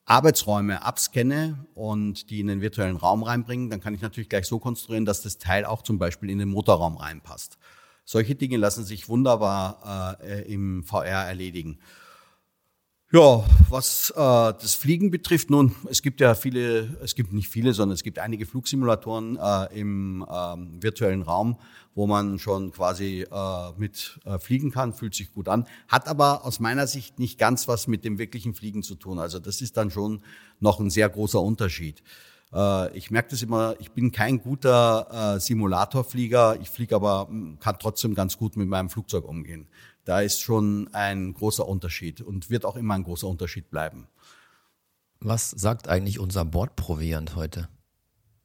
[0.05, 4.59] Arbeitsräume abscanne und die in den virtuellen Raum reinbringen, dann kann ich natürlich gleich so
[4.59, 7.57] konstruieren, dass das Teil auch zum Beispiel in den Motorraum reinpasst.
[8.03, 11.79] Solche Dinge lassen sich wunderbar äh, im VR erledigen.
[13.11, 17.71] Ja, was äh, das Fliegen betrifft, nun, es gibt ja viele, es gibt nicht viele,
[17.73, 21.59] sondern es gibt einige Flugsimulatoren äh, im ähm, virtuellen Raum,
[21.93, 26.45] wo man schon quasi äh, mit äh, fliegen kann, fühlt sich gut an, hat aber
[26.45, 29.19] aus meiner Sicht nicht ganz was mit dem wirklichen Fliegen zu tun.
[29.19, 30.23] Also das ist dann schon
[30.59, 32.01] noch ein sehr großer Unterschied.
[32.51, 37.75] Äh, ich merke das immer, ich bin kein guter äh, Simulatorflieger, ich fliege aber, kann
[37.79, 39.67] trotzdem ganz gut mit meinem Flugzeug umgehen.
[40.05, 44.07] Da ist schon ein großer Unterschied und wird auch immer ein großer Unterschied bleiben.
[45.19, 47.67] Was sagt eigentlich unser Bordproviant heute?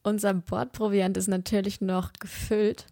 [0.03, 2.87] Unser Bordproviant ist natürlich noch gefüllt.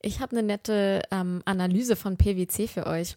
[0.00, 3.16] Ich habe eine nette ähm, Analyse von PwC für euch.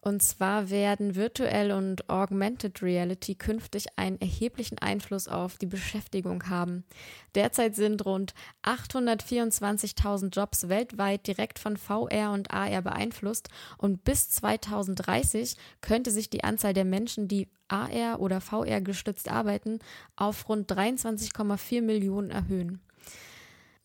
[0.00, 6.84] Und zwar werden Virtual und Augmented Reality künftig einen erheblichen Einfluss auf die Beschäftigung haben.
[7.36, 15.56] Derzeit sind rund 824.000 Jobs weltweit direkt von VR und AR beeinflusst und bis 2030
[15.82, 19.78] könnte sich die Anzahl der Menschen, die AR oder VR gestützt arbeiten,
[20.16, 22.80] auf rund 23,4 Millionen erhöhen.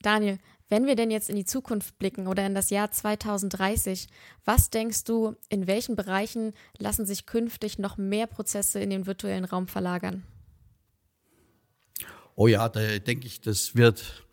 [0.02, 4.08] Daniel, wenn wir denn jetzt in die Zukunft blicken oder in das Jahr 2030,
[4.44, 9.44] was denkst du, in welchen Bereichen lassen sich künftig noch mehr Prozesse in den virtuellen
[9.44, 10.24] Raum verlagern?
[12.34, 14.24] Oh ja, da denke ich, das wird,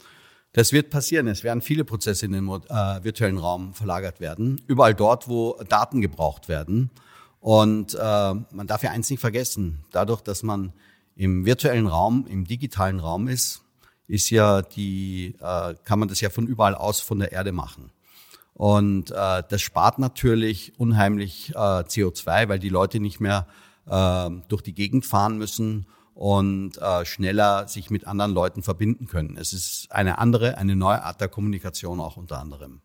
[0.52, 1.28] das wird passieren.
[1.28, 4.62] Es werden viele Prozesse in den äh, virtuellen Raum verlagert werden.
[4.68, 6.92] Überall dort, wo Daten gebraucht werden.
[7.40, 9.84] Und äh, man darf ja eins nicht vergessen.
[9.92, 10.74] Dadurch, dass man
[11.16, 13.65] im virtuellen Raum, im digitalen Raum ist,
[14.08, 17.92] ist ja die, äh, kann man das ja von überall aus von der Erde machen.
[18.54, 23.48] Und äh, das spart natürlich unheimlich äh, CO2, weil die Leute nicht mehr
[23.86, 29.36] äh, durch die Gegend fahren müssen und äh, schneller sich mit anderen Leuten verbinden können.
[29.38, 32.82] Es ist eine andere, eine neue Art der Kommunikation auch unter anderem.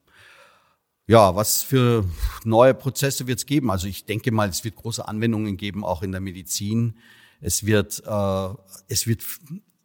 [1.06, 2.04] Ja, was für
[2.44, 3.70] neue Prozesse wird es geben?
[3.70, 6.98] Also ich denke mal, es wird große Anwendungen geben, auch in der Medizin.
[7.40, 8.48] Es wird, äh,
[8.88, 9.22] es wird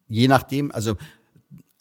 [0.08, 0.98] je nachdem, also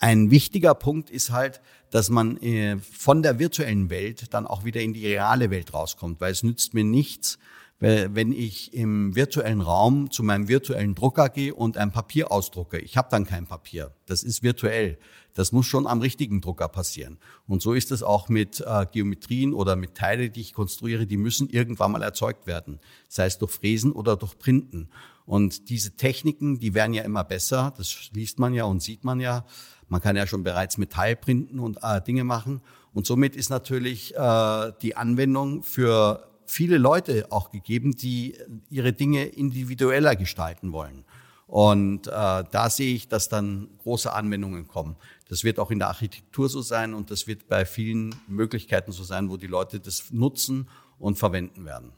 [0.04, 4.82] ein wichtiger Punkt ist halt, dass man äh, von der virtuellen Welt dann auch wieder
[4.82, 7.38] in die reale Welt rauskommt, weil es nützt mir nichts,
[7.80, 12.78] wenn ich im virtuellen Raum zu meinem virtuellen Drucker gehe und ein Papier ausdrucke.
[12.78, 13.92] Ich habe dann kein Papier.
[14.06, 14.96] Das ist virtuell.
[15.34, 17.18] Das muss schon am richtigen Drucker passieren.
[17.46, 21.16] Und so ist es auch mit äh, Geometrien oder mit Teile, die ich konstruiere, die
[21.16, 22.78] müssen irgendwann mal erzeugt werden.
[23.08, 24.88] Sei es durch Fräsen oder durch Printen.
[25.26, 27.72] Und diese Techniken, die werden ja immer besser.
[27.76, 29.44] Das liest man ja und sieht man ja.
[29.88, 32.60] Man kann ja schon bereits Metallprinten und äh, Dinge machen.
[32.92, 38.36] Und somit ist natürlich äh, die Anwendung für viele Leute auch gegeben, die
[38.70, 41.04] ihre Dinge individueller gestalten wollen.
[41.46, 44.96] Und äh, da sehe ich, dass dann große Anwendungen kommen.
[45.28, 49.04] Das wird auch in der Architektur so sein und das wird bei vielen Möglichkeiten so
[49.04, 50.68] sein, wo die Leute das nutzen
[50.98, 51.92] und verwenden werden.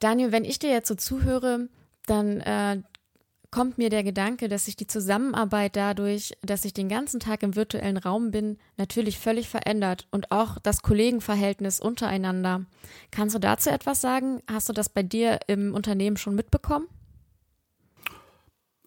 [0.00, 1.68] Daniel, wenn ich dir jetzt so zuhöre,
[2.06, 2.82] dann äh,
[3.56, 7.56] kommt mir der Gedanke, dass sich die Zusammenarbeit dadurch, dass ich den ganzen Tag im
[7.56, 12.66] virtuellen Raum bin, natürlich völlig verändert und auch das Kollegenverhältnis untereinander.
[13.10, 14.42] Kannst du dazu etwas sagen?
[14.46, 16.86] Hast du das bei dir im Unternehmen schon mitbekommen?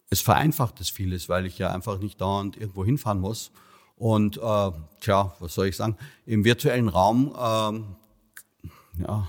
[0.08, 3.50] Es vereinfacht es vieles, weil ich ja einfach nicht dauernd irgendwo hinfahren muss.
[3.96, 5.96] Und äh, tja, was soll ich sagen?
[6.26, 9.28] Im virtuellen Raum, äh, ja,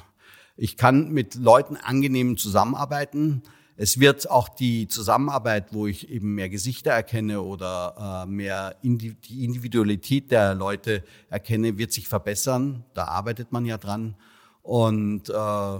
[0.55, 3.41] ich kann mit Leuten angenehm zusammenarbeiten.
[3.77, 9.15] Es wird auch die Zusammenarbeit, wo ich eben mehr Gesichter erkenne oder äh, mehr Indi
[9.15, 12.83] die Individualität der Leute erkenne, wird sich verbessern.
[12.93, 14.15] Da arbeitet man ja dran.
[14.61, 15.79] Und äh,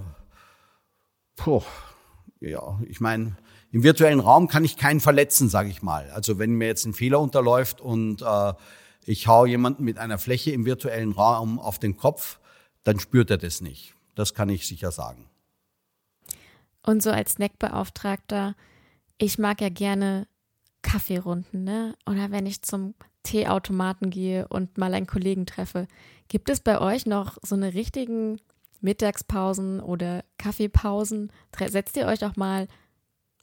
[1.36, 1.62] puh,
[2.39, 3.38] ja, ich meine,
[3.71, 6.10] im virtuellen Raum kann ich keinen verletzen, sage ich mal.
[6.12, 8.54] Also wenn mir jetzt ein Fehler unterläuft und äh,
[9.06, 12.39] ich hau jemanden mit einer Fläche im virtuellen Raum auf den Kopf,
[12.84, 13.93] dann spürt er das nicht.
[14.15, 15.30] Das kann ich sicher sagen.
[16.83, 18.55] Und so als Snackbeauftragter,
[19.17, 20.27] ich mag ja gerne
[20.81, 21.95] Kaffeerunden, ne?
[22.07, 25.87] Oder wenn ich zum Teeautomaten gehe und mal einen Kollegen treffe.
[26.27, 28.39] Gibt es bei euch noch so eine richtigen
[28.81, 31.31] Mittagspausen oder Kaffeepausen?
[31.67, 32.67] Setzt ihr euch auch mal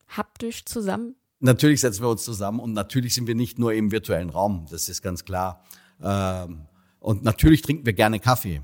[0.08, 1.14] haptisch zusammen?
[1.40, 4.88] Natürlich setzen wir uns zusammen und natürlich sind wir nicht nur im virtuellen Raum, das
[4.88, 5.62] ist ganz klar.
[6.02, 6.66] Ähm,
[6.98, 8.60] und natürlich trinken wir gerne Kaffee.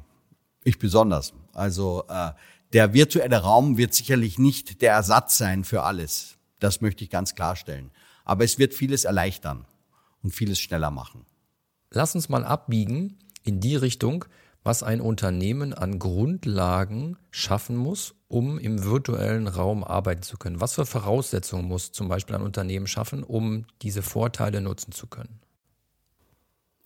[0.64, 1.32] Ich besonders.
[1.52, 2.32] Also äh,
[2.74, 6.36] der virtuelle Raum wird sicherlich nicht der Ersatz sein für alles.
[6.58, 7.92] Das möchte ich ganz klarstellen.
[8.24, 9.64] Aber es wird vieles erleichtern
[10.22, 11.24] und vieles schneller machen.
[11.90, 14.24] Lass uns mal abbiegen in die Richtung,
[14.64, 20.60] was ein Unternehmen an Grundlagen schaffen muss, um im virtuellen Raum arbeiten zu können.
[20.60, 25.38] Was für Voraussetzungen muss zum Beispiel ein Unternehmen schaffen, um diese Vorteile nutzen zu können?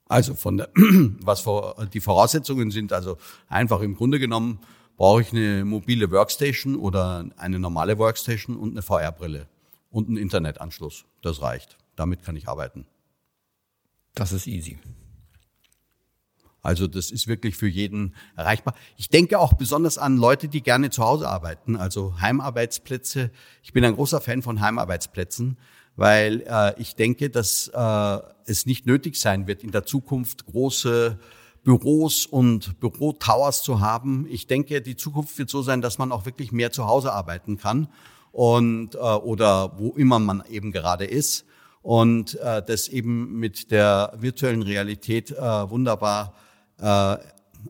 [0.06, 1.44] Also von der, was
[1.94, 4.60] die Voraussetzungen sind, also einfach im Grunde genommen
[4.98, 9.46] brauche ich eine mobile Workstation oder eine normale Workstation und eine VR-Brille
[9.90, 11.04] und einen Internetanschluss.
[11.22, 11.78] Das reicht.
[11.96, 12.84] Damit kann ich arbeiten.
[14.14, 14.78] Das ist easy.
[16.62, 18.74] Also das ist wirklich für jeden erreichbar.
[18.96, 23.30] Ich denke auch besonders an Leute, die gerne zu Hause arbeiten, also Heimarbeitsplätze.
[23.62, 25.56] Ich bin ein großer Fan von Heimarbeitsplätzen,
[25.94, 31.18] weil äh, ich denke, dass äh, es nicht nötig sein wird, in der Zukunft große
[31.68, 34.26] Büros und Bürotowers zu haben.
[34.30, 37.58] Ich denke, die Zukunft wird so sein, dass man auch wirklich mehr zu Hause arbeiten
[37.58, 37.88] kann
[38.32, 41.44] und äh, oder wo immer man eben gerade ist
[41.82, 46.32] und äh, das eben mit der virtuellen Realität äh, wunderbar
[46.80, 47.18] äh,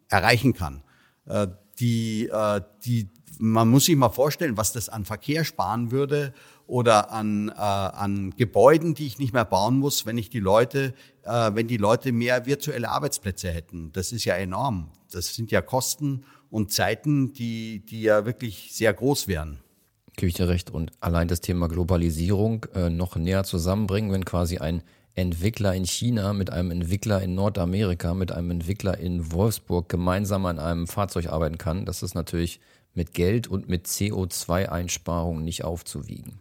[0.08, 0.84] erreichen kann.
[1.26, 1.48] Äh,
[1.80, 3.08] die, äh, die,
[3.40, 6.32] man muss sich mal vorstellen, was das an Verkehr sparen würde
[6.68, 10.94] oder an, äh, an Gebäuden, die ich nicht mehr bauen muss, wenn ich die Leute,
[11.24, 13.90] äh, wenn die Leute mehr virtuelle Arbeitsplätze hätten.
[13.92, 14.90] Das ist ja enorm.
[15.10, 19.58] Das sind ja Kosten und Zeiten, die, die ja wirklich sehr groß wären.
[20.16, 20.70] Gebe ich dir recht.
[20.70, 24.82] Und allein das Thema Globalisierung äh, noch näher zusammenbringen, wenn quasi ein
[25.14, 30.58] Entwickler in China mit einem Entwickler in Nordamerika, mit einem Entwickler in Wolfsburg gemeinsam an
[30.58, 32.60] einem Fahrzeug arbeiten kann, das ist natürlich
[32.94, 36.40] mit Geld und mit CO2-Einsparungen nicht aufzuwiegen.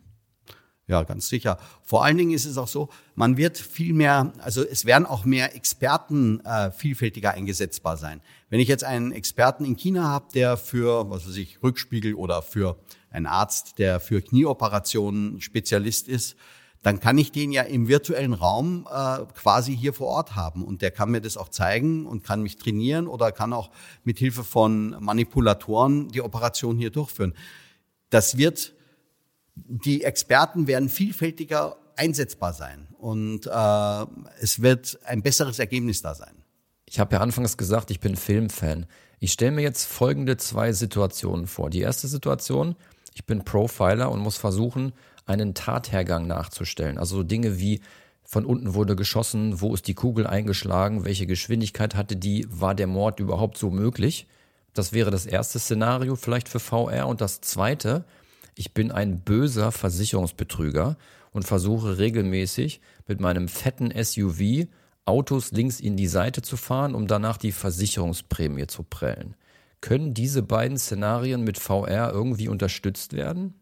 [0.89, 1.57] Ja, ganz sicher.
[1.83, 5.25] Vor allen Dingen ist es auch so, man wird viel mehr, also es werden auch
[5.25, 8.21] mehr Experten äh, vielfältiger eingesetzbar sein.
[8.49, 12.41] Wenn ich jetzt einen Experten in China habe, der für, was weiß ich, Rückspiegel oder
[12.41, 12.77] für
[13.09, 16.37] einen Arzt, der für Knieoperationen Spezialist ist,
[16.83, 20.81] dann kann ich den ja im virtuellen Raum äh, quasi hier vor Ort haben und
[20.81, 23.71] der kann mir das auch zeigen und kann mich trainieren oder kann auch
[24.05, 27.33] mit Hilfe von Manipulatoren die Operation hier durchführen.
[28.09, 28.76] Das wird
[29.65, 34.05] die Experten werden vielfältiger einsetzbar sein und äh,
[34.39, 36.43] es wird ein besseres Ergebnis da sein.
[36.85, 38.85] Ich habe ja anfangs gesagt, ich bin Filmfan.
[39.19, 41.69] Ich stelle mir jetzt folgende zwei Situationen vor.
[41.69, 42.75] Die erste Situation,
[43.13, 44.93] ich bin Profiler und muss versuchen,
[45.25, 46.97] einen Tathergang nachzustellen.
[46.97, 47.81] Also Dinge wie
[48.23, 52.87] von unten wurde geschossen, wo ist die Kugel eingeschlagen, welche Geschwindigkeit hatte die, war der
[52.87, 54.27] Mord überhaupt so möglich?
[54.73, 57.07] Das wäre das erste Szenario vielleicht für VR.
[57.07, 58.05] Und das zweite,
[58.57, 60.97] ich bin ein böser Versicherungsbetrüger
[61.31, 64.67] und versuche regelmäßig mit meinem fetten SUV
[65.05, 69.35] Autos links in die Seite zu fahren, um danach die Versicherungsprämie zu prellen.
[69.79, 73.53] Können diese beiden Szenarien mit VR irgendwie unterstützt werden?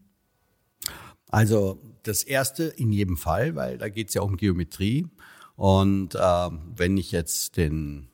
[1.28, 5.06] Also das erste in jedem Fall, weil da geht es ja um Geometrie.
[5.54, 8.08] Und äh, wenn ich jetzt den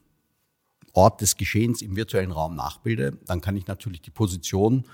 [0.93, 4.85] Ort des Geschehens im virtuellen Raum nachbilde, dann kann ich natürlich die Position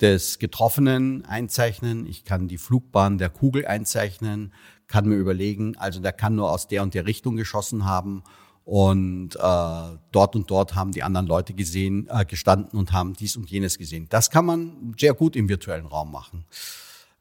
[0.00, 2.06] des Getroffenen einzeichnen.
[2.06, 4.52] Ich kann die Flugbahn der Kugel einzeichnen,
[4.86, 8.22] kann mir überlegen, also der kann nur aus der und der Richtung geschossen haben
[8.64, 13.36] und äh, dort und dort haben die anderen Leute gesehen, äh, gestanden und haben dies
[13.36, 14.06] und jenes gesehen.
[14.08, 16.44] Das kann man sehr gut im virtuellen Raum machen.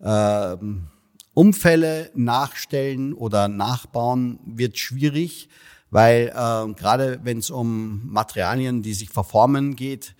[0.01, 0.87] Ähm,
[1.33, 5.49] Umfälle nachstellen oder nachbauen wird schwierig,
[5.89, 10.15] weil äh, gerade wenn es um Materialien, die sich verformen geht,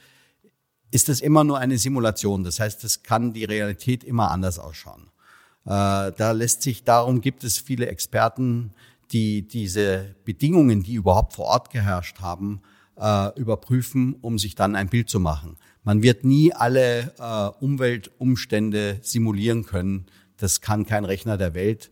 [0.93, 2.43] ist es immer nur eine Simulation.
[2.43, 5.07] Das heißt, es kann die Realität immer anders ausschauen.
[5.65, 8.73] Äh, da lässt sich, darum gibt es viele Experten,
[9.11, 12.61] die diese Bedingungen, die überhaupt vor Ort geherrscht haben,
[12.95, 15.57] äh, überprüfen, um sich dann ein Bild zu machen.
[15.83, 20.05] Man wird nie alle äh, Umweltumstände simulieren können.
[20.37, 21.89] Das kann kein Rechner der Welt.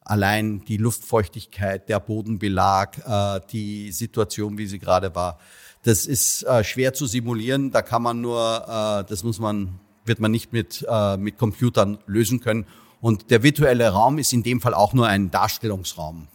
[0.00, 5.38] Allein die Luftfeuchtigkeit, der Bodenbelag, die Situation, wie sie gerade war,
[5.82, 7.70] das ist äh, schwer zu simulieren.
[7.70, 11.98] Da kann man nur, äh, das muss man, wird man nicht mit, äh, mit Computern
[12.06, 12.66] lösen können.
[13.00, 16.28] Und der virtuelle Raum ist in dem Fall auch nur ein Darstellungsraum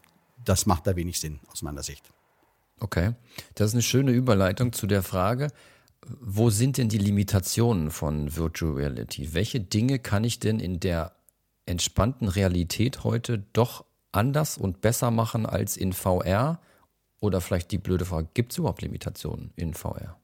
[0.46, 2.10] das macht da wenig Sinn aus meiner Sicht.
[2.80, 3.14] Okay,
[3.56, 5.50] das ist eine schöne Überleitung zu der Frage,
[6.08, 9.34] wo sind denn die Limitationen von Virtual Reality?
[9.34, 11.14] Welche Dinge kann ich denn in der
[11.66, 16.60] entspannten Realität heute doch anders und besser machen als in VR?
[17.26, 20.16] Oder vielleicht die blöde Frage, gibt es überhaupt Limitationen in VR?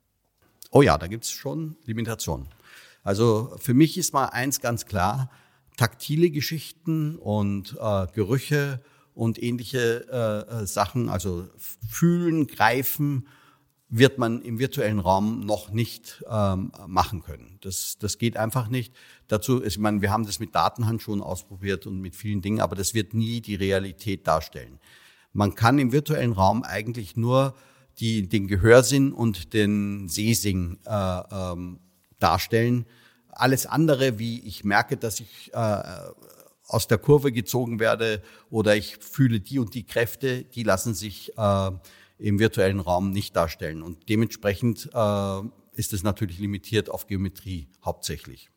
[0.69, 2.47] Oh ja, da gibt es schon Limitationen.
[3.01, 5.31] Also für mich ist mal eins ganz klar,
[5.77, 8.81] taktile Geschichten und äh, Gerüche
[9.15, 13.27] und ähnliche äh, äh, Sachen, also fühlen, greifen,
[13.89, 17.57] wird man im virtuellen Raum noch nicht ähm, machen können.
[17.61, 18.93] Das, das geht einfach nicht.
[19.27, 22.75] Dazu, ist, ich meine, wir haben das mit Datenhandschuhen ausprobiert und mit vielen Dingen, aber
[22.75, 24.79] das wird nie die Realität darstellen.
[25.33, 27.55] Man kann im virtuellen Raum eigentlich nur
[27.99, 31.79] die, den Gehörsinn und den Sehsinn äh, ähm,
[32.19, 32.85] darstellen.
[33.29, 35.83] Alles andere, wie ich merke, dass ich äh,
[36.67, 41.37] aus der Kurve gezogen werde oder ich fühle die und die Kräfte, die lassen sich
[41.37, 41.71] äh,
[42.17, 43.81] im virtuellen Raum nicht darstellen.
[43.81, 45.41] Und dementsprechend äh,
[45.73, 48.49] ist es natürlich limitiert auf Geometrie hauptsächlich.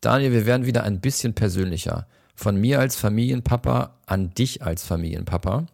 [0.00, 2.06] Daniel, wir werden wieder ein bisschen persönlicher.
[2.34, 5.66] Von mir als Familienpapa an dich als Familienpapa.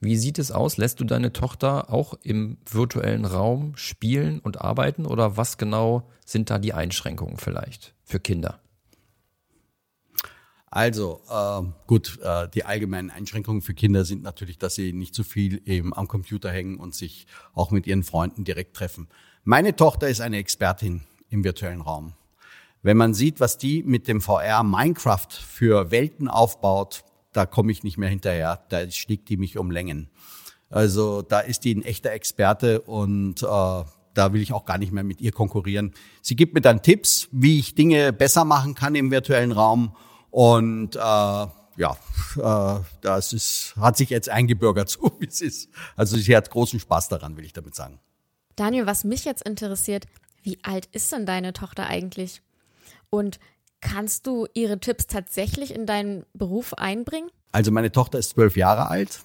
[0.00, 0.76] Wie sieht es aus?
[0.76, 6.50] Lässt du deine Tochter auch im virtuellen Raum spielen und arbeiten oder was genau sind
[6.50, 8.60] da die Einschränkungen vielleicht für Kinder?
[10.70, 15.24] Also äh, gut, äh, die allgemeinen Einschränkungen für Kinder sind natürlich, dass sie nicht zu
[15.24, 19.08] viel eben am Computer hängen und sich auch mit ihren Freunden direkt treffen.
[19.44, 22.12] Meine Tochter ist eine Expertin im virtuellen Raum.
[22.82, 27.02] Wenn man sieht, was die mit dem VR Minecraft für Welten aufbaut,
[27.32, 28.64] da komme ich nicht mehr hinterher.
[28.68, 30.10] Da schlägt die mich um Längen.
[30.70, 34.92] Also da ist die ein echter Experte und äh, da will ich auch gar nicht
[34.92, 35.94] mehr mit ihr konkurrieren.
[36.22, 39.96] Sie gibt mir dann Tipps, wie ich Dinge besser machen kann im virtuellen Raum
[40.30, 40.98] und äh,
[41.78, 41.96] ja,
[42.36, 45.70] äh, das ist, hat sich jetzt eingebürgert, so wie es ist.
[45.96, 48.00] Also sie hat großen Spaß daran, will ich damit sagen.
[48.56, 50.06] Daniel, was mich jetzt interessiert,
[50.42, 52.42] wie alt ist denn deine Tochter eigentlich?
[53.10, 53.38] Und
[53.80, 57.30] kannst du ihre Tipps tatsächlich in deinen Beruf einbringen?
[57.52, 59.20] Also meine Tochter ist zwölf Jahre alt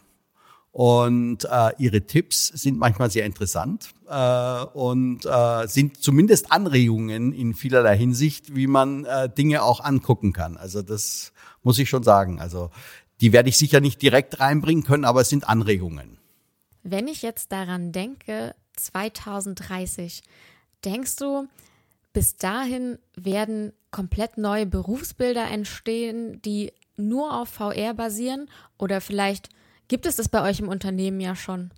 [0.73, 7.53] und äh, ihre Tipps sind manchmal sehr interessant äh, und äh, sind zumindest Anregungen in
[7.53, 10.57] vielerlei Hinsicht, wie man äh, Dinge auch angucken kann.
[10.57, 11.31] Also das
[11.61, 12.39] muss ich schon sagen.
[12.39, 12.71] Also
[13.21, 16.17] die werde ich sicher nicht direkt reinbringen können, aber es sind Anregungen.
[16.81, 20.23] Wenn ich jetzt daran denke, 2030,
[20.83, 21.47] denkst du,
[22.13, 29.49] bis dahin werden komplett neue Berufsbilder entstehen, die nur auf VR basieren oder vielleicht
[29.87, 31.71] Gibt es das bei euch im Unternehmen ja schon?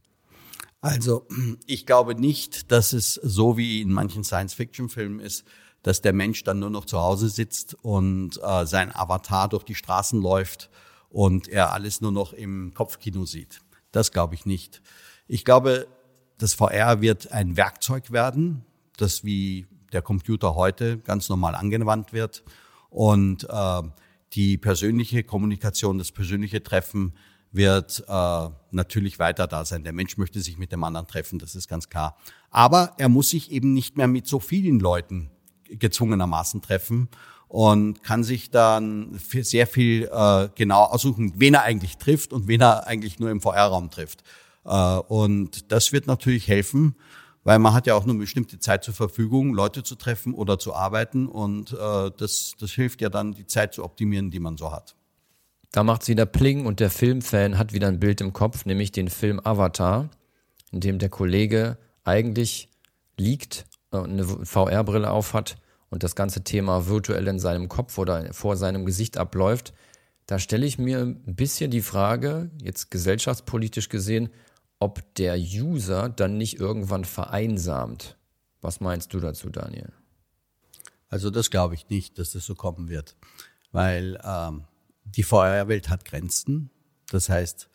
[0.81, 1.27] Also,
[1.65, 5.43] ich glaube nicht, dass es so wie in manchen Science-Fiction-Filmen ist,
[5.81, 9.75] dass der Mensch dann nur noch zu Hause sitzt und äh, sein Avatar durch die
[9.75, 10.69] Straßen läuft
[11.09, 13.59] und er alles nur noch im Kopfkino sieht.
[13.91, 14.81] Das glaube ich nicht.
[15.27, 15.87] Ich glaube,
[16.37, 18.63] das VR wird ein Werkzeug werden,
[18.97, 22.43] das wie der Computer heute ganz normal angewandt wird.
[22.89, 23.81] Und äh,
[24.33, 27.13] die persönliche Kommunikation, das persönliche Treffen
[27.51, 29.83] wird äh, natürlich weiter da sein.
[29.83, 32.17] Der Mensch möchte sich mit dem anderen treffen, das ist ganz klar.
[32.51, 35.31] Aber er muss sich eben nicht mehr mit so vielen Leuten
[35.69, 37.07] gezwungenermaßen treffen
[37.47, 42.61] und kann sich dann sehr viel äh, genau aussuchen, wen er eigentlich trifft und wen
[42.61, 44.23] er eigentlich nur im VR-Raum trifft.
[44.65, 46.95] Äh, und das wird natürlich helfen,
[47.45, 50.59] weil man hat ja auch nur eine bestimmte Zeit zur Verfügung, Leute zu treffen oder
[50.59, 54.57] zu arbeiten und äh, das, das hilft ja dann, die Zeit zu optimieren, die man
[54.57, 54.95] so hat.
[55.71, 58.91] Da macht es wieder Pling und der Filmfan hat wieder ein Bild im Kopf, nämlich
[58.91, 60.09] den Film Avatar,
[60.71, 62.69] in dem der Kollege eigentlich
[63.15, 65.57] liegt und eine VR-Brille aufhat
[65.89, 69.73] und das ganze Thema virtuell in seinem Kopf oder vor seinem Gesicht abläuft.
[70.25, 74.29] Da stelle ich mir ein bisschen die Frage, jetzt gesellschaftspolitisch gesehen,
[74.79, 78.17] ob der User dann nicht irgendwann vereinsamt.
[78.61, 79.91] Was meinst du dazu, Daniel?
[81.07, 83.15] Also das glaube ich nicht, dass das so kommen wird,
[83.71, 84.65] weil ähm,
[85.03, 86.71] die VR-Welt hat Grenzen.
[87.09, 87.69] Das heißt,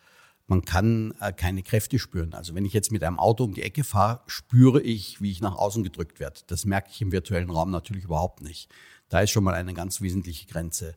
[0.46, 2.34] man kann äh, keine Kräfte spüren.
[2.34, 5.40] Also wenn ich jetzt mit einem Auto um die Ecke fahre, spüre ich, wie ich
[5.40, 6.40] nach außen gedrückt werde.
[6.48, 8.68] Das merke ich im virtuellen Raum natürlich überhaupt nicht.
[9.08, 10.96] Da ist schon mal eine ganz wesentliche Grenze.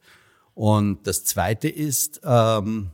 [0.55, 2.89] Und das Zweite ist, ähm,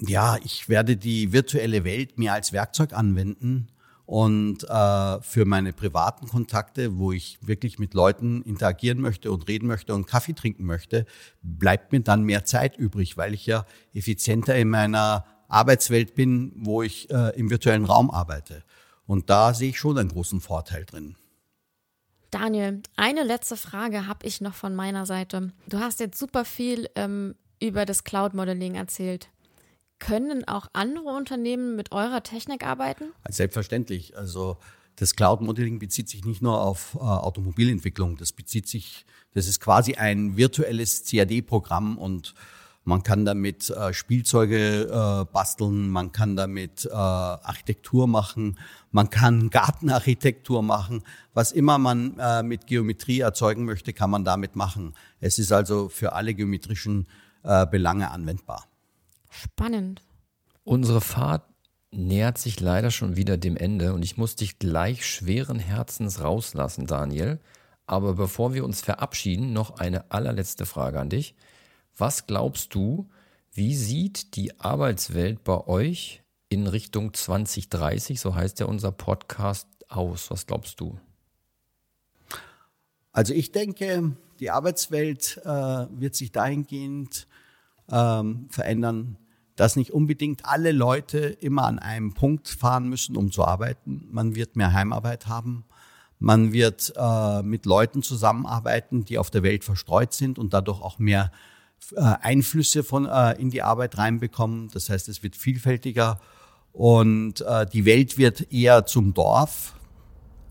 [0.00, 3.68] ja, ich werde die virtuelle Welt mehr als Werkzeug anwenden
[4.06, 9.68] und äh, für meine privaten Kontakte, wo ich wirklich mit Leuten interagieren möchte und reden
[9.68, 11.06] möchte und Kaffee trinken möchte,
[11.42, 16.82] bleibt mir dann mehr Zeit übrig, weil ich ja effizienter in meiner Arbeitswelt bin, wo
[16.82, 18.64] ich äh, im virtuellen Raum arbeite.
[19.06, 21.14] Und da sehe ich schon einen großen Vorteil drin.
[22.30, 25.52] Daniel, eine letzte Frage habe ich noch von meiner Seite.
[25.68, 29.28] Du hast jetzt super viel ähm, über das Cloud Modeling erzählt.
[30.00, 33.12] Können auch andere Unternehmen mit eurer Technik arbeiten?
[33.28, 34.16] Selbstverständlich.
[34.16, 34.56] Also
[34.96, 39.60] das Cloud Modeling bezieht sich nicht nur auf äh, Automobilentwicklung, das bezieht sich, das ist
[39.60, 42.34] quasi ein virtuelles CAD-Programm und
[42.84, 48.58] man kann damit äh, Spielzeuge äh, basteln, man kann damit äh, Architektur machen,
[48.90, 51.02] man kann Gartenarchitektur machen.
[51.34, 54.94] Was immer man äh, mit Geometrie erzeugen möchte, kann man damit machen.
[55.20, 57.06] Es ist also für alle geometrischen
[57.42, 58.69] äh, Belange anwendbar.
[59.30, 60.02] Spannend.
[60.64, 61.44] Unsere Fahrt
[61.92, 66.86] nähert sich leider schon wieder dem Ende und ich muss dich gleich schweren Herzens rauslassen,
[66.86, 67.40] Daniel.
[67.86, 71.34] Aber bevor wir uns verabschieden, noch eine allerletzte Frage an dich.
[71.96, 73.08] Was glaubst du,
[73.52, 80.30] wie sieht die Arbeitswelt bei euch in Richtung 2030, so heißt ja unser Podcast, aus?
[80.30, 80.98] Was glaubst du?
[83.12, 87.26] Also ich denke, die Arbeitswelt äh, wird sich dahingehend
[87.90, 89.18] ähm, verändern,
[89.56, 94.06] dass nicht unbedingt alle Leute immer an einem Punkt fahren müssen, um zu arbeiten.
[94.10, 95.64] Man wird mehr Heimarbeit haben.
[96.18, 100.98] Man wird äh, mit Leuten zusammenarbeiten, die auf der Welt verstreut sind und dadurch auch
[100.98, 101.30] mehr
[101.94, 104.68] äh, Einflüsse von, äh, in die Arbeit reinbekommen.
[104.72, 106.20] Das heißt, es wird vielfältiger
[106.72, 109.74] und äh, die Welt wird eher zum Dorf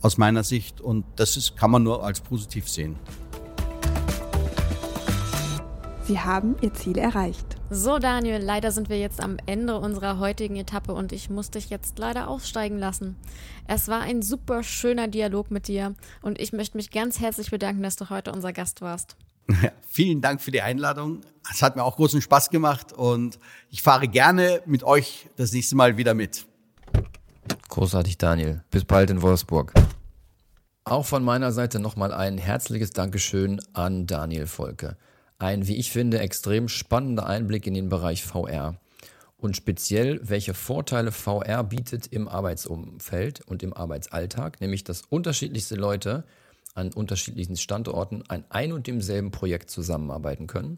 [0.02, 2.96] aus meiner Sicht und das ist, kann man nur als positiv sehen.
[6.10, 7.58] Sie haben Ihr Ziel erreicht.
[7.70, 11.70] So, Daniel, leider sind wir jetzt am Ende unserer heutigen Etappe und ich muss dich
[11.70, 13.16] jetzt leider aussteigen lassen.
[13.68, 15.94] Es war ein super schöner Dialog mit dir
[16.24, 19.18] und ich möchte mich ganz herzlich bedanken, dass du heute unser Gast warst.
[19.62, 21.22] Ja, vielen Dank für die Einladung.
[21.52, 23.38] Es hat mir auch großen Spaß gemacht und
[23.70, 26.48] ich fahre gerne mit euch das nächste Mal wieder mit.
[27.68, 28.64] Großartig, Daniel.
[28.72, 29.74] Bis bald in Wolfsburg.
[30.86, 34.98] Auch von meiner Seite nochmal ein herzliches Dankeschön an Daniel Volke
[35.40, 38.80] ein, wie ich finde, extrem spannender Einblick in den Bereich VR
[39.38, 46.26] und speziell, welche Vorteile VR bietet im Arbeitsumfeld und im Arbeitsalltag, nämlich dass unterschiedlichste Leute
[46.76, 50.78] an unterschiedlichen Standorten an ein und demselben Projekt zusammenarbeiten können.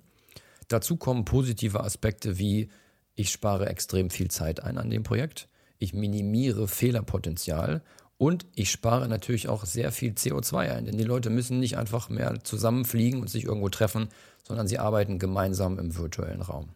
[0.67, 2.69] Dazu kommen positive Aspekte wie
[3.15, 5.49] ich spare extrem viel Zeit ein an dem Projekt,
[5.79, 7.81] ich minimiere Fehlerpotenzial
[8.21, 12.07] und ich spare natürlich auch sehr viel CO2 ein, denn die Leute müssen nicht einfach
[12.07, 14.09] mehr zusammenfliegen und sich irgendwo treffen,
[14.43, 16.69] sondern sie arbeiten gemeinsam im virtuellen Raum.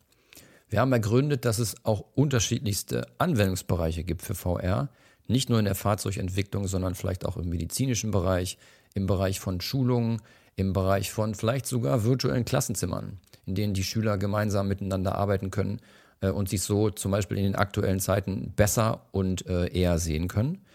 [0.69, 4.89] Wir haben ergründet, dass es auch unterschiedlichste Anwendungsbereiche gibt für VR,
[5.27, 8.57] nicht nur in der Fahrzeugentwicklung, sondern vielleicht auch im medizinischen Bereich,
[8.95, 10.23] im Bereich von Schulungen,
[10.55, 15.79] im Bereich von vielleicht sogar virtuellen Klassenzimmern, in denen die Schüler gemeinsam miteinander arbeiten können
[16.21, 20.27] äh, und sich so zum Beispiel in den aktuellen Zeiten besser und äh, eher sehen
[20.27, 20.65] können.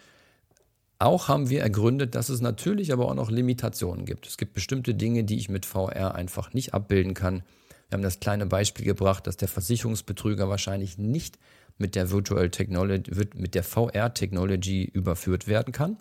[1.01, 4.27] Auch haben wir ergründet, dass es natürlich aber auch noch Limitationen gibt.
[4.27, 7.41] Es gibt bestimmte Dinge, die ich mit VR einfach nicht abbilden kann.
[7.89, 11.39] Wir haben das kleine Beispiel gebracht, dass der Versicherungsbetrüger wahrscheinlich nicht
[11.79, 15.97] mit der Virtual Technology, mit der VR-Technology überführt werden kann.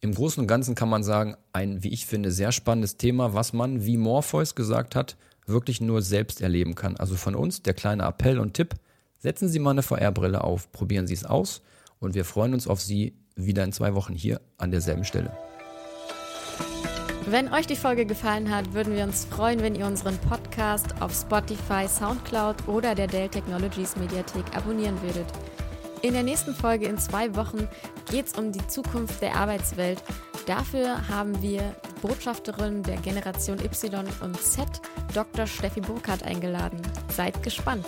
[0.00, 3.52] Im Großen und Ganzen kann man sagen, ein, wie ich finde, sehr spannendes Thema, was
[3.52, 6.96] man, wie Morpheus gesagt hat, wirklich nur selbst erleben kann.
[6.96, 8.74] Also von uns der kleine Appell und Tipp,
[9.20, 11.62] setzen Sie mal eine VR-Brille auf, probieren Sie es aus
[12.00, 13.14] und wir freuen uns auf Sie
[13.46, 15.32] wieder in zwei Wochen hier an derselben Stelle.
[17.26, 21.14] Wenn euch die Folge gefallen hat, würden wir uns freuen, wenn ihr unseren Podcast auf
[21.14, 25.26] Spotify, Soundcloud oder der Dell Technologies Mediathek abonnieren würdet.
[26.02, 27.68] In der nächsten Folge in zwei Wochen
[28.10, 30.02] geht es um die Zukunft der Arbeitswelt.
[30.46, 31.62] Dafür haben wir
[32.00, 34.66] Botschafterin der Generation Y und Z,
[35.14, 35.46] Dr.
[35.46, 36.80] Steffi Burkhardt, eingeladen.
[37.14, 37.86] Seid gespannt.